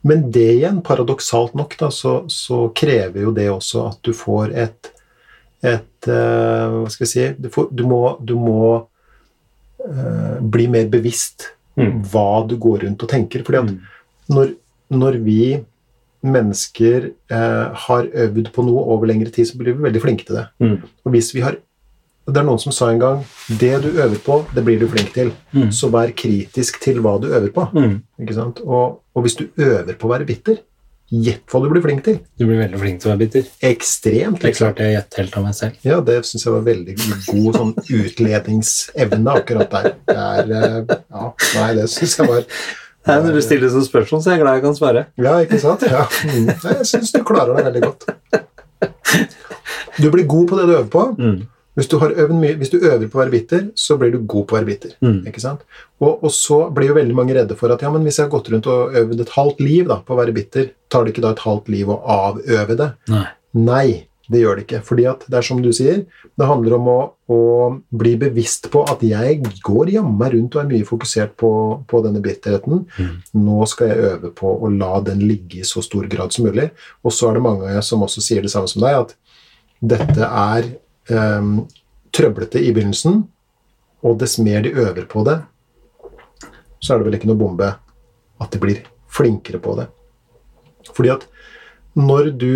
[0.06, 4.54] Men det igjen, paradoksalt nok, da, så, så krever jo det også at du får
[4.54, 4.92] et,
[5.66, 8.86] et Hva skal vi si Du, får, du må, du må
[9.82, 11.55] uh, bli mer bevisst.
[11.76, 13.42] Hva du går rundt og tenker.
[13.44, 13.80] fordi at Mm.
[14.30, 14.54] når,
[14.90, 15.64] når vi
[16.24, 20.36] mennesker eh, har øvd på noe over lengre tid, så blir vi veldig flinke til
[20.36, 20.46] det.
[20.60, 20.82] Mm.
[21.04, 21.56] Og hvis vi har
[22.26, 23.20] Det er noen som sa en gang
[23.60, 25.28] det du øver på, det blir du flink til.
[25.54, 25.70] Mm.
[25.70, 27.68] Så vær kritisk til hva du øver på.
[27.72, 28.02] Mm.
[28.66, 30.56] Og, og hvis du øver på å være bitter,
[31.06, 32.16] gjett hva du blir flink til.
[32.38, 33.50] Du blir veldig flink til å være bitter.
[33.68, 34.40] Ekstremt.
[34.42, 35.76] Det er klarte jeg å gjette helt av meg selv.
[35.86, 36.96] Ja, det syns jeg var veldig
[37.28, 39.88] god sånn utledningsevne akkurat der.
[40.10, 41.30] Det er eh, Ja,
[41.60, 42.44] nei, det syns jeg var
[43.06, 45.02] Nei, når du stiller sånne spørsmål, så er jeg glad jeg kan svare.
[45.22, 45.84] Ja, ikke sant?
[45.86, 46.08] Ja.
[46.26, 48.08] Jeg syns du klarer deg veldig godt.
[50.02, 51.04] Du blir god på det du øver på.
[51.14, 51.36] Mm.
[51.76, 51.98] Hvis du,
[52.32, 54.68] mye, hvis du øver på å være bitter, så blir du god på å være
[54.70, 54.96] bitter.
[55.04, 55.18] Mm.
[55.28, 55.66] Ikke sant?
[56.00, 58.32] Og, og så blir jo veldig mange redde for at ja, men hvis jeg har
[58.32, 61.26] gått rundt og øvd et halvt liv da, på å være bitter, tar det ikke
[61.26, 62.92] da et halvt liv å avøve det?
[63.12, 63.26] Nei.
[63.56, 63.88] Nei,
[64.32, 64.80] det gjør det ikke.
[64.86, 66.00] Fordi at det er som du sier,
[66.36, 66.96] det handler om å,
[67.32, 67.40] å
[68.00, 71.52] bli bevisst på at jeg går jammen rundt og er mye fokusert på,
[71.88, 72.86] på denne bitterheten.
[72.96, 73.12] Mm.
[73.44, 76.70] Nå skal jeg øve på å la den ligge i så stor grad som mulig.
[77.04, 79.14] Og så er det mange som også sier det samme som deg, at
[79.84, 80.72] dette er
[81.10, 81.66] um,
[82.14, 83.22] trøblete i begynnelsen,
[84.06, 85.40] og dess mer de øver på det,
[86.80, 87.70] så er det vel ikke noe bombe
[88.42, 88.82] at de blir
[89.12, 89.88] flinkere på det.
[90.94, 91.24] Fordi at
[91.96, 92.52] når du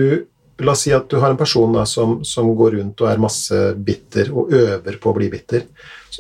[0.60, 3.22] La oss si at du har en person da, som, som går rundt og er
[3.22, 5.64] masse bitter og øver på å bli bitter.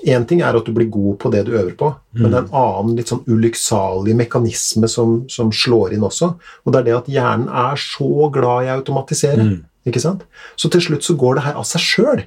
[0.08, 2.46] Én ting er at du blir god på det du øver på, men det er
[2.46, 6.30] en annen litt sånn ulykksalig mekanisme som, som slår inn også.
[6.64, 9.44] Og det er det at hjernen er så glad i å automatisere.
[9.44, 9.58] Mm.
[9.88, 10.26] Ikke sant?
[10.60, 12.24] Så til slutt så går det her av seg sjøl.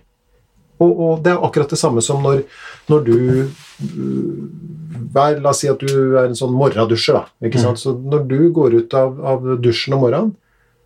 [0.81, 2.43] Og, og det er akkurat det samme som når,
[2.89, 4.45] når du øh,
[5.13, 7.19] vær, La oss si at du er en sånn morgendusjer.
[7.19, 7.81] da, ikke sant?
[7.81, 10.33] Så når du går ut av, av dusjen om morgenen,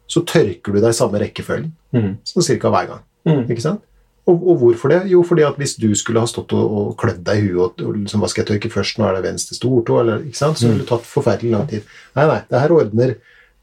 [0.07, 1.72] så tørker du deg i samme rekkefølgen.
[1.95, 2.11] Mm.
[2.28, 3.05] Sånn cirka hver gang.
[3.28, 3.45] Mm.
[3.51, 3.84] ikke sant?
[4.28, 4.99] Og, og hvorfor det?
[5.11, 7.84] Jo, fordi at hvis du skulle ha stått og, og klødd deg i huet og,
[7.88, 10.59] og liksom, hva skal jeg tørke først, nå er det venstre stortå, eller ikke sant?
[10.59, 11.88] så ville det tatt forferdelig lang tid.
[12.18, 13.13] Nei, nei, det her ordner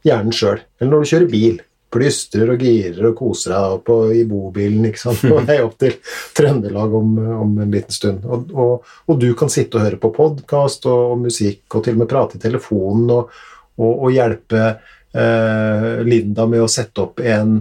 [0.08, 0.62] hjernen sjøl.
[0.80, 1.60] Eller når du kjører bil.
[1.94, 5.22] Plystrer og girer og koser deg på, i bobilen ikke sant?
[5.22, 5.94] på vei opp til
[6.36, 8.24] Trøndelag om, om en liten stund.
[8.26, 11.96] Og, og, og du kan sitte og høre på podkast og, og musikk og til
[11.96, 13.30] og med prate i telefonen og,
[14.14, 17.56] hjelpe eh, Linda med å sette opp en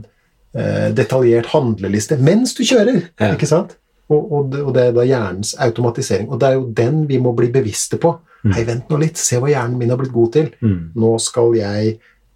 [0.58, 3.00] eh, detaljert handleliste mens du kjører.
[3.22, 3.34] Ja.
[3.34, 3.78] ikke sant?
[4.12, 6.30] Og, og, det, er da hjernens automatisering.
[6.30, 8.18] Og det er jo den vi må bli bevisste på.
[8.44, 8.56] Mm.
[8.58, 10.50] Hei, vent nå litt, se hva hjernen min har blitt god til.
[10.64, 10.80] Mm.
[11.00, 11.96] Nå skal jeg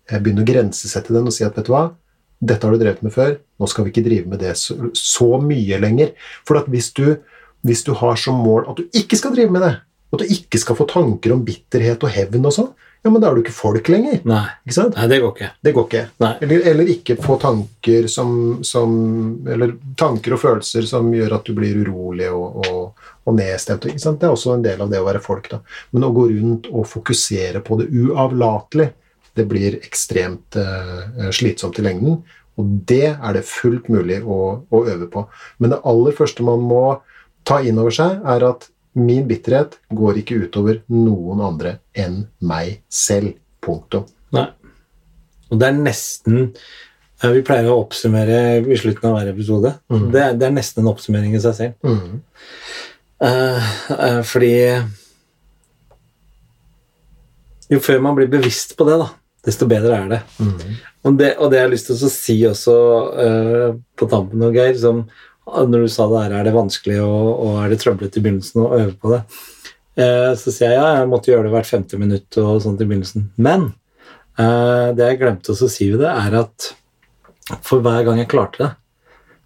[0.10, 1.88] begynne å grensesette den og si at vet du hva,
[2.38, 5.40] dette har du drevet med før, nå skal vi ikke drive med det så, så
[5.42, 6.14] mye lenger.
[6.48, 7.18] For at hvis du,
[7.66, 9.74] hvis du har som mål at du ikke skal drive med det,
[10.14, 12.70] at du ikke skal få tanker om bitterhet og hevn og sånn,
[13.06, 14.18] ja, men da er du ikke folk lenger.
[14.28, 14.44] Nei.
[14.66, 14.96] ikke sant?
[14.98, 15.50] Nei, det går ikke.
[15.64, 16.02] Det går ikke.
[16.44, 18.32] Eller, eller ikke få tanker som,
[18.68, 18.96] som
[19.48, 23.86] Eller tanker og følelser som gjør at du blir urolig og, og, og nedstemt.
[23.88, 25.48] Det er også en del av det å være folk.
[25.54, 25.62] Da.
[25.94, 28.90] Men å gå rundt og fokusere på det uavlatelig,
[29.38, 32.22] det blir ekstremt eh, slitsomt i lengden.
[32.58, 35.28] Og det er det fullt mulig å, å, øve på.
[35.62, 36.84] Men det aller første man må
[37.48, 38.68] ta inn over seg, er at
[38.98, 43.38] min bitterhet går ikke utover noen andre enn meg selv.
[43.64, 44.06] Punktum.
[44.36, 44.48] Nei.
[45.52, 46.52] Og det er nesten
[47.18, 49.72] Vi pleier å oppsummere i slutten av hver episode.
[49.90, 50.04] Mm.
[50.14, 51.74] Det, er, det, er, nesten en oppsummering i seg selv.
[51.82, 52.20] Mm.
[53.18, 54.54] Uh, uh, fordi
[57.74, 59.10] Jo før man blir bevisst på det, da,
[59.48, 60.22] desto bedre er det.
[60.44, 60.78] Mm.
[61.08, 62.78] Og, det og det jeg har lyst til å si også
[63.18, 65.06] uh, på tampen og Geir, som
[65.48, 68.66] når du sa det her, er det vanskelig og, og er det trøblete i begynnelsen
[68.66, 69.22] å øve på det,
[70.36, 73.30] så sier jeg ja, jeg måtte gjøre det hvert femte minutt og sånt i begynnelsen.
[73.40, 73.64] Men
[74.36, 76.68] uh, det jeg glemte å si ved det, er at
[77.64, 78.70] for hver gang jeg klarte det,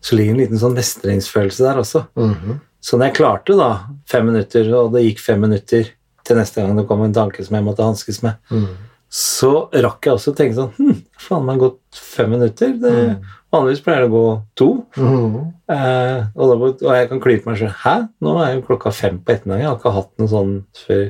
[0.01, 2.03] så ligger en liten sånn mestringsfølelse der også.
[2.17, 2.59] Mm -hmm.
[2.81, 3.71] Så når jeg klarte da
[4.09, 5.91] fem minutter, og det gikk fem minutter
[6.25, 8.67] til neste gang det kom en tanke som jeg måtte hanskes med, mm.
[9.11, 9.51] Så
[9.83, 12.73] rakk jeg også å tenke sånn Hm, faen, det har gått fem minutter.
[12.79, 13.37] Det, mm.
[13.51, 14.25] Vanligvis pleier det å gå
[14.61, 14.69] to.
[14.95, 15.33] Mm.
[15.75, 17.95] Eh, og, da, og, jeg kan klype meg selv Hæ?
[18.23, 19.65] Nå er jo klokka fem på ettermiddagen.
[19.65, 20.53] Jeg har ikke hatt noe sånn
[20.85, 21.03] før.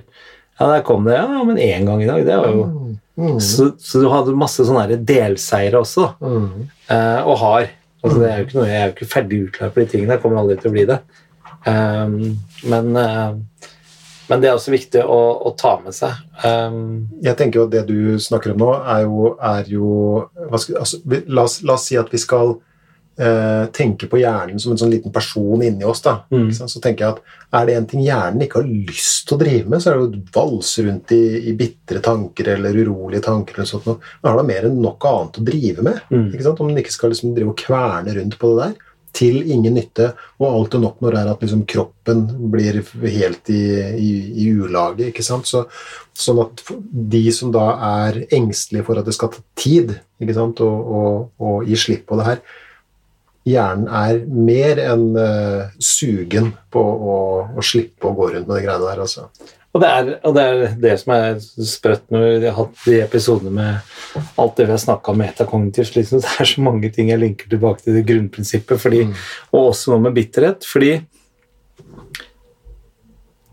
[0.61, 1.19] Ja, der kom det.
[1.19, 2.25] Ja, men én gang i dag.
[2.25, 2.97] Det var jo mm.
[3.21, 3.39] Mm.
[3.43, 6.45] Så, så, du hadde masse sånne delseire også, mm.
[6.89, 7.67] uh, og har.
[8.01, 10.15] Altså, det er jo ikke noe, jeg er jo ikke ferdig utlært på de tingene.
[10.15, 10.97] Jeg kommer aldri til å bli det.
[11.67, 12.15] Um,
[12.71, 13.35] men, uh,
[14.31, 16.17] men, det er også viktig å, å ta med seg.
[16.45, 19.93] Um, jeg tenker jo at det du snakker om nå, er jo, er jo
[20.57, 22.55] skal, altså, la, oss, la, oss, si at vi skal
[23.21, 26.49] eh, tenke på hjernen som en sånn liten person inni oss, da, mm.
[26.59, 29.73] så tenker jeg at er det en ting hjernen ikke har lyst til å drive
[29.73, 33.59] med, så er det å valse rundt i, i bitre tanker eller urolige tanker.
[33.59, 33.89] eller sånt.
[33.89, 35.99] Men har da mer enn nok annet å drive med.
[36.13, 36.29] Mm.
[36.51, 38.87] Om den ikke skal liksom drive og kverne rundt på det der.
[39.11, 43.61] Til ingen nytte, og alt den oppnår, er at liksom kroppen blir helt i,
[43.99, 44.11] i,
[44.45, 45.09] i ulage.
[45.11, 45.49] ikke sant?
[45.49, 45.65] Så,
[46.15, 46.63] sånn at
[47.15, 47.67] de som da
[48.05, 50.63] er engstelige for at det skal ta tid ikke sant?
[50.63, 52.43] Og, og, og gi slipp på det her,
[53.47, 57.17] hjernen er mer enn uh, sugen på å,
[57.55, 59.01] å, slippe å gå rundt med de greiene der.
[59.05, 59.27] Altså.
[59.71, 62.97] Og det, er, og det, er, det som er sprøtt når vi har hatt de
[63.05, 67.11] episodene med alt det vi har snakka om metakognitiv liksom, Det er så mange ting
[67.13, 69.13] jeg linker tilbake til det grunnprinsippet, fordi, mm.
[69.53, 70.67] og også noe med bitterhet.
[70.67, 70.91] Fordi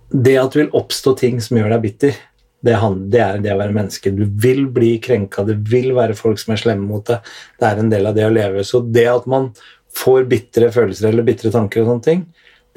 [0.08, 2.18] det at det vil oppstå ting som gjør deg bitter,
[2.66, 2.74] det,
[3.12, 4.10] det, er det å være menneske.
[4.10, 7.22] Du vil bli krenka, det vil være folk som er slemme mot deg.
[7.60, 8.64] Det er en del av det å leve.
[8.66, 9.52] Så det at man
[9.94, 12.26] får bitre følelser eller bitre tanker, og sånne ting,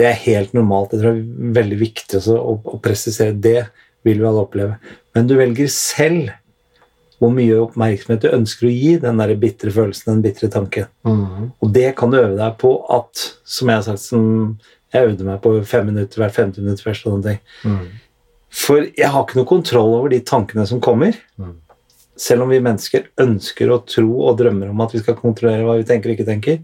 [0.02, 0.95] det er helt normalt.
[0.95, 3.70] Jeg tror det er veldig viktig å, å, presisere det.
[4.02, 4.95] vil vi alle oppleve.
[5.14, 6.32] Men du velger selv
[7.22, 10.88] hvor mye oppmerksomhet du ønsker å gi den der bitre følelsen, den bitre tanken.
[11.06, 11.52] Mm.
[11.62, 14.24] Og det kan du øve deg på at, som jeg har sagt, som
[14.91, 17.06] jeg øvde meg på fem minutter hvert femte minutt først.
[17.06, 17.43] og sånne ting.
[17.70, 17.84] Mm.
[18.52, 21.14] For jeg har ikke noe kontroll over de tankene som kommer.
[21.38, 21.54] Mm.
[22.20, 25.78] Selv om vi mennesker ønsker å tro og drømmer om at vi skal kontrollere hva
[25.78, 26.60] vi tenker og ikke tenker,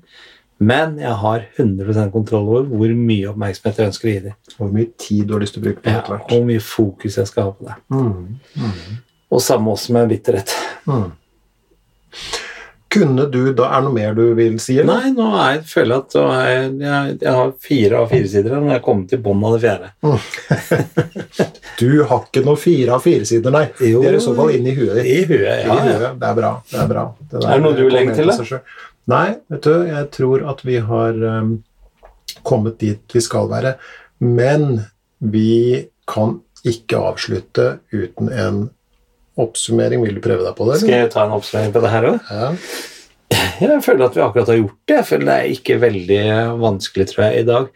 [0.57, 4.37] men jeg har 100% kontroll over hvor mye oppmerksomhet jeg ønsker å gi dem.
[4.57, 5.93] Hvor mye tid du har lyst til å bruke på det.
[5.99, 7.77] Ja, og hvor mye fokus jeg skal ha på det.
[7.93, 8.65] Mm.
[8.65, 8.97] Mm.
[9.37, 10.55] Og samme også med bitterhet.
[10.89, 11.11] Mm.
[12.97, 14.77] Kunne du da Er det noe mer du vil si?
[14.79, 15.03] Eller?
[15.03, 18.73] Nei, nå jeg føler at jeg, jeg, jeg, har fire av fire sider, når nå
[18.73, 19.91] jeg kommet til bånn av det fjerde.
[20.07, 20.17] Mm.
[21.81, 23.65] du har ikke noe fire av fire sider, nei.
[23.83, 25.11] Jo, det er i så fall inni huet ditt.
[25.11, 26.07] I huet, ja, I huet.
[26.17, 26.53] Det er bra.
[26.71, 27.07] Det er, bra.
[27.19, 28.31] Det er det noe du vil legge til?
[28.31, 28.63] det?
[29.07, 31.53] Nei, vet du, jeg tror at vi har um,
[32.47, 33.77] kommet dit vi skal være.
[34.19, 34.83] Men
[35.19, 38.59] vi kan ikke avslutte uten en
[39.39, 40.03] oppsummering.
[40.03, 40.81] Vil du prøve deg på det?
[40.81, 42.31] Skal jeg ta en oppsummering på det her òg?
[42.31, 42.51] Ja.
[43.57, 44.95] Jeg føler at vi akkurat har gjort det.
[44.95, 46.19] Jeg føler det er ikke veldig
[46.61, 47.71] vanskelig, tror jeg, i dag.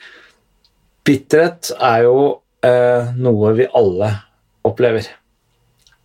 [1.10, 2.20] Bitterhet er jo
[2.66, 4.12] eh, noe vi alle
[4.70, 5.08] opplever.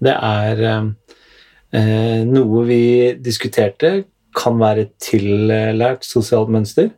[0.01, 2.81] Det er eh, noe vi
[3.21, 3.93] diskuterte
[4.37, 6.91] kan være et tillært sosialt mønster.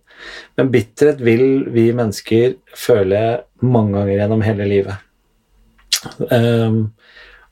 [0.58, 3.22] Men bitterhet vil vi mennesker føle
[3.62, 5.04] mange ganger gjennom hele livet.
[6.30, 6.80] Um,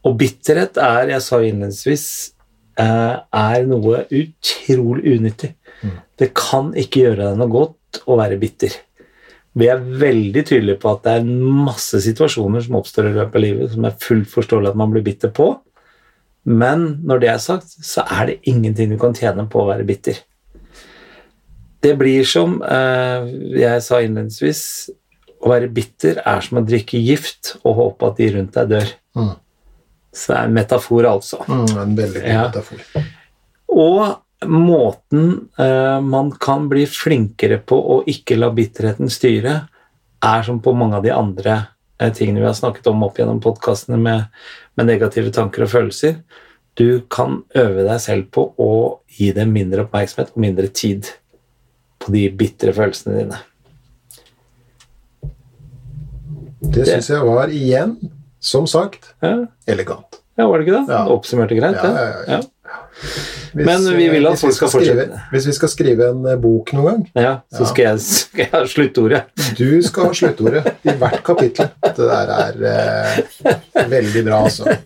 [0.07, 2.07] og bitterhet er, jeg sa innledningsvis,
[2.81, 5.55] uh, er noe utrolig unyttig.
[5.83, 5.95] Mm.
[6.19, 8.75] Det kan ikke gjøre deg noe godt å være bitter.
[9.57, 13.45] Vi er veldig tydelige på at det er masse situasjoner som oppstår i løpet av
[13.45, 15.55] livet som er fullt forståelig at man blir bitter på.
[16.47, 19.87] Men når det er sagt, så er det ingenting du kan tjene på å være
[19.89, 20.21] bitter.
[21.83, 23.27] Det blir som eh,
[23.61, 24.63] jeg sa innledningsvis
[25.45, 28.95] Å være bitter er som å drikke gift og håpe at de rundt deg dør.
[29.19, 29.35] Mm.
[30.17, 31.43] Så det er en metafor, altså.
[31.45, 32.47] Mm, en veldig god ja.
[32.49, 33.11] metafor.
[33.77, 35.29] Og måten
[35.61, 39.59] eh, man kan bli flinkere på å ikke la bitterheten styre,
[40.25, 41.59] er som på mange av de andre
[42.01, 44.25] eh, tingene vi har snakket om opp gjennom podkastene med,
[44.77, 46.19] med negative tanker og følelser.
[46.77, 48.71] Du kan øve deg selv på å
[49.17, 51.09] gi dem mindre oppmerksomhet og mindre tid
[52.03, 53.39] på de bitre følelsene dine.
[56.67, 57.97] Det syns jeg var igjen,
[58.43, 60.21] som sagt, Ja, elegant.
[60.37, 60.93] ja var det ikke det?
[60.93, 61.03] Ja.
[61.13, 62.43] Oppsummerte greit, Ja, ja, ja, ja.
[63.53, 65.21] Hvis, Men vi vil at vi folk skal skrive, fortsette.
[65.33, 67.69] Hvis vi skal skrive en eh, bok noen gang, Ja, så Ja.
[67.73, 69.23] skal jeg, skal jeg ha sluttordet.
[69.59, 71.71] du skal ha sluttordet i hvert kapittel.
[71.85, 74.77] Det der er eh, veldig bra, altså.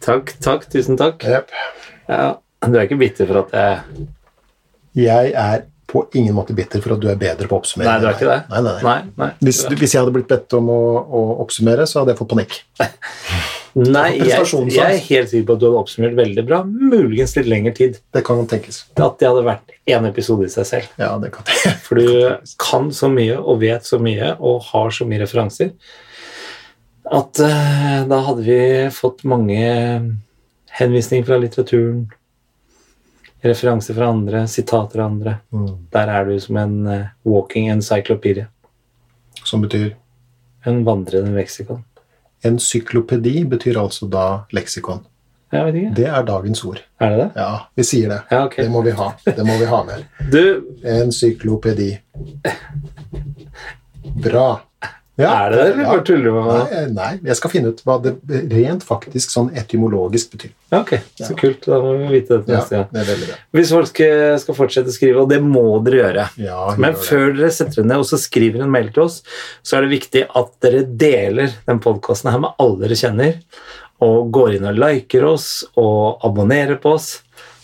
[0.00, 1.24] Takk, takk, tusen takk.
[1.24, 1.50] Yep.
[2.08, 2.32] Ja,
[2.66, 4.06] du er ikke bitter for at jeg
[5.06, 7.90] Jeg er på ingen måte bitter for at du er bedre på å oppsummere.
[7.90, 8.40] Nei, du er ikke det?
[8.50, 8.98] Nei, nei, nei.
[9.20, 9.30] Nei.
[9.42, 12.60] Hvis, hvis jeg hadde blitt bedt om å, å oppsummere, så hadde jeg fått panikk.
[13.70, 14.42] Nei, jeg,
[14.74, 16.64] jeg er helt sikker på at du hadde oppsummert veldig bra.
[16.66, 18.00] Muligens litt lengre tid.
[18.10, 18.80] Det kan tenkes.
[18.98, 20.94] At det hadde vært én episode i seg selv.
[20.98, 21.78] Ja, det kan tenkes.
[21.86, 25.74] For du kan så mye og vet så mye og har så mye referanser
[27.10, 28.60] at uh, da hadde vi
[28.94, 29.60] fått mange
[30.78, 32.04] henvisninger fra litteraturen,
[33.42, 35.36] referanser fra andre, sitater av andre.
[35.52, 35.68] Mm.
[35.92, 38.46] Der er du som en eh, walking encyclopedia.
[39.44, 39.94] Som betyr
[40.68, 41.84] En vandrende leksikon.
[42.44, 45.06] Encyklopedi betyr altså da leksikon.
[45.50, 45.92] Jeg vet ikke.
[45.96, 46.82] Det er dagens ord.
[47.00, 47.28] Er det det?
[47.40, 48.18] Ja, vi sier det.
[48.30, 48.66] Ja, okay.
[48.66, 49.08] Det må vi ha.
[49.24, 50.04] Det må vi ha med.
[50.30, 50.42] Du,
[50.84, 51.88] Encyklopedi.
[54.20, 54.60] Bra.
[55.20, 56.72] Ja, er det det, eller bare tuller du med meg?
[56.72, 58.14] Nei, nei, jeg skal finne ut hva det
[58.52, 60.52] rent faktisk sånn etymologisk betyr.
[60.70, 61.66] Ja, ok, så kult.
[61.66, 62.88] Da må vi vite dette neste gang.
[63.30, 63.38] det.
[63.58, 67.06] Hvis folk skal, skal fortsette å skrive, og det må dere gjøre Ja, Men gjør
[67.08, 69.20] før dere setter dere ned og så skriver en mail til oss,
[69.66, 73.40] så er det viktig at dere deler den podkasten her med alle dere kjenner,
[74.00, 75.48] og går inn og liker oss
[75.80, 77.18] og abonnerer på oss.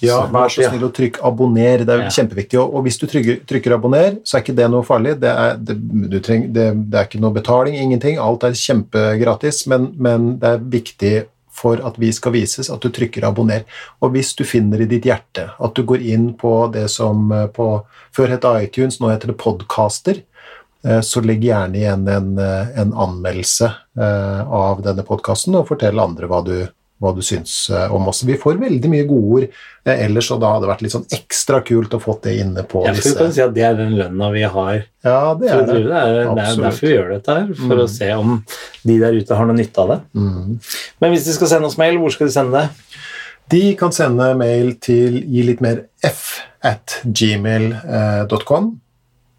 [0.04, 1.84] Ja, vær så snill å trykke abonner.
[1.84, 2.08] Det er Ja.
[2.12, 2.58] kjempeviktig.
[2.60, 5.14] Og, og hvis du trykker, trykker abonner, så er ikke det noe farlig.
[5.20, 5.76] Det er, det,
[6.10, 8.18] du treng, det, det er ikke noe betaling, ingenting.
[8.20, 11.14] Alt er kjempegratis, men, men det er viktig
[11.56, 13.62] for at vi skal vises, at du trykker abonner.
[14.04, 17.46] Og hvis du finner i ditt hjerte at du går inn på det som eh,
[17.48, 17.70] på,
[18.12, 20.20] før het iTunes, nå heter det Podcaster,
[20.84, 25.96] eh, så legg gjerne igjen en, eh, en anmeldelse eh, av denne podkasten, og fortell
[26.04, 26.58] andre hva du,
[27.02, 28.22] hva du syns eh, om oss.
[28.24, 31.08] Vi får veldig mye gode ord eh, ellers, og da hadde det vært litt sånn
[31.12, 33.12] ekstra kult å få det inne på jeg disse.
[33.20, 35.74] Jeg si at Det er den lønna vi har Ja, det er det.
[35.74, 35.82] det.
[35.90, 38.38] Er, det er derfor vi gjør dette her, for å se om
[38.88, 39.98] de der ute har noe nytte av det.
[40.16, 40.56] Mm.
[41.04, 42.96] Men hvis de skal sende oss mail, hvor skal de sende det?
[43.52, 48.72] De kan sende mail til gi litt mer f at gmail.com.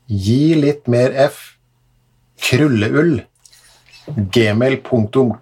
[0.08, 1.42] Gi litt mer f
[2.48, 3.18] krulleull
[4.16, 5.34] gmail.com.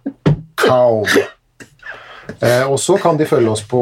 [2.39, 3.81] Eh, og så kan de følge oss på,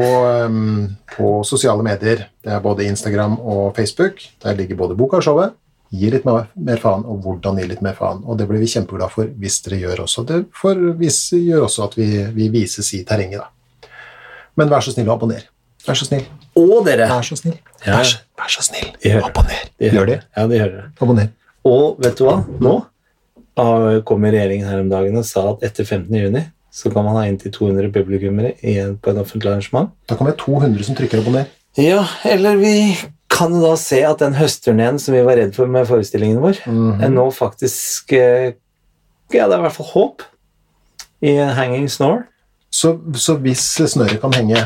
[1.16, 2.28] på sosiale medier.
[2.44, 4.22] Det er både Instagram og Facebook.
[4.44, 5.56] Der ligger både boka og showet.
[5.94, 8.24] Gi litt mer, mer faen, og hvordan gi litt mer faen.
[8.26, 10.26] Og det blir vi kjempeglade for hvis dere gjør også.
[10.30, 13.90] Det for, hvis, gjør også at vi, vi vises i terrenget, da.
[14.58, 15.46] Men vær så snill å abonner.
[15.86, 16.26] Vær så snill.
[16.58, 17.08] Og dere!
[17.12, 17.60] Vær så snill.
[17.84, 18.00] Ja.
[18.00, 18.90] Vær, så, vær så snill.
[19.04, 19.30] De hører.
[19.30, 19.70] Abonner.
[19.82, 20.18] De Gjør det.
[20.38, 20.88] Ja, de hører det.
[21.02, 21.30] Abonner.
[21.68, 22.40] Og vet du hva?
[22.64, 22.74] Nå
[23.60, 26.10] ah, kom regjeringen her om dagen og sa at etter 15.
[26.10, 26.44] juni
[26.74, 28.56] så kan man ha inntil 200 publikummere
[28.98, 29.92] på en offentlig arrangement.
[30.10, 31.46] Da kommer det 200 som trykker abonner.
[31.78, 32.74] Ja, eller vi
[33.34, 36.60] kan jo da se at den høstturneen som vi var redd for med forestillingen vår,
[36.68, 37.02] Mhm.
[37.02, 38.54] er nå faktisk eh,
[39.34, 40.22] Ja, det er i hvert fall håp
[41.24, 42.26] i Hanging Snore.
[42.74, 44.60] Så, så hvis snøret kan henge,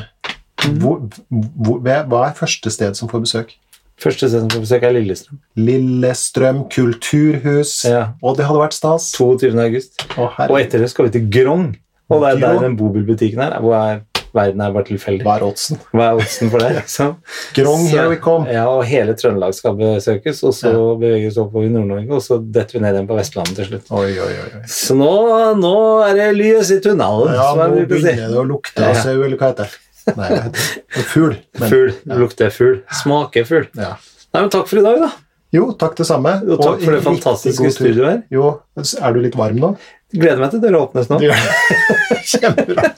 [0.80, 3.54] hvor, hvor, hva er første sted som får besøk?
[4.00, 5.40] Første sted som får besøk, er Lillestrøm.
[5.58, 7.84] Lillestrøm kulturhus.
[7.88, 8.14] Ja.
[8.22, 9.12] Og det hadde vært stas.
[9.16, 9.54] 22.
[9.64, 9.98] august.
[10.18, 10.28] Å.
[10.50, 11.76] Og etter det skal vi til Grong.
[12.10, 13.58] Og det er der den bobilbutikken er.
[13.60, 14.00] Hvor er
[14.38, 15.24] verden er bare tilfeldig.
[15.26, 15.80] Hva er oddsen?
[15.96, 16.70] Hva er oddsen for det?
[16.82, 17.16] liksom?
[17.58, 18.46] Grong, Så- here we come.
[18.52, 21.28] Ja, og hele Trøndelag skal besøkes, og så Ja.
[21.28, 23.92] oss oppover i Nord-Norge, og så detter vi ned igjen på Vestlandet til slutt.
[23.92, 24.62] Oi, oi, oi.
[24.68, 25.10] Så nå,
[25.58, 25.74] nå
[26.08, 27.86] er det lys i tunnelen, Ja, nå si.
[27.86, 30.16] begynner det å lukte av sau, eller hva heter det?
[30.16, 30.68] Nei, det?
[31.12, 31.34] Fugl.
[31.60, 32.16] Ja.
[32.16, 32.78] Lukter fugl.
[33.04, 33.68] Smaker fugl.
[33.76, 33.96] Ja.
[34.34, 35.10] Nei, men takk for i dag, da.
[35.56, 36.34] Jo, takk det samme.
[36.52, 38.24] Og takk for det fantastiske studioet her.
[38.32, 39.74] Jo, er du litt varm nå?
[40.16, 41.20] Gleder meg til dere åpnes nå.
[41.26, 41.36] Ja.
[42.32, 42.94] Kjempebra.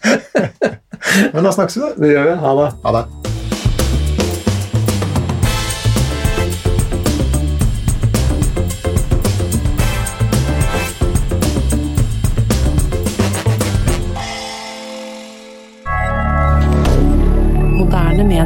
[1.34, 1.96] Men da snakkes vi, da.
[1.98, 2.38] Det gjør vi.
[2.44, 2.70] Ha det.
[2.86, 3.08] Ha det.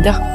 [0.03, 0.32] D'accord.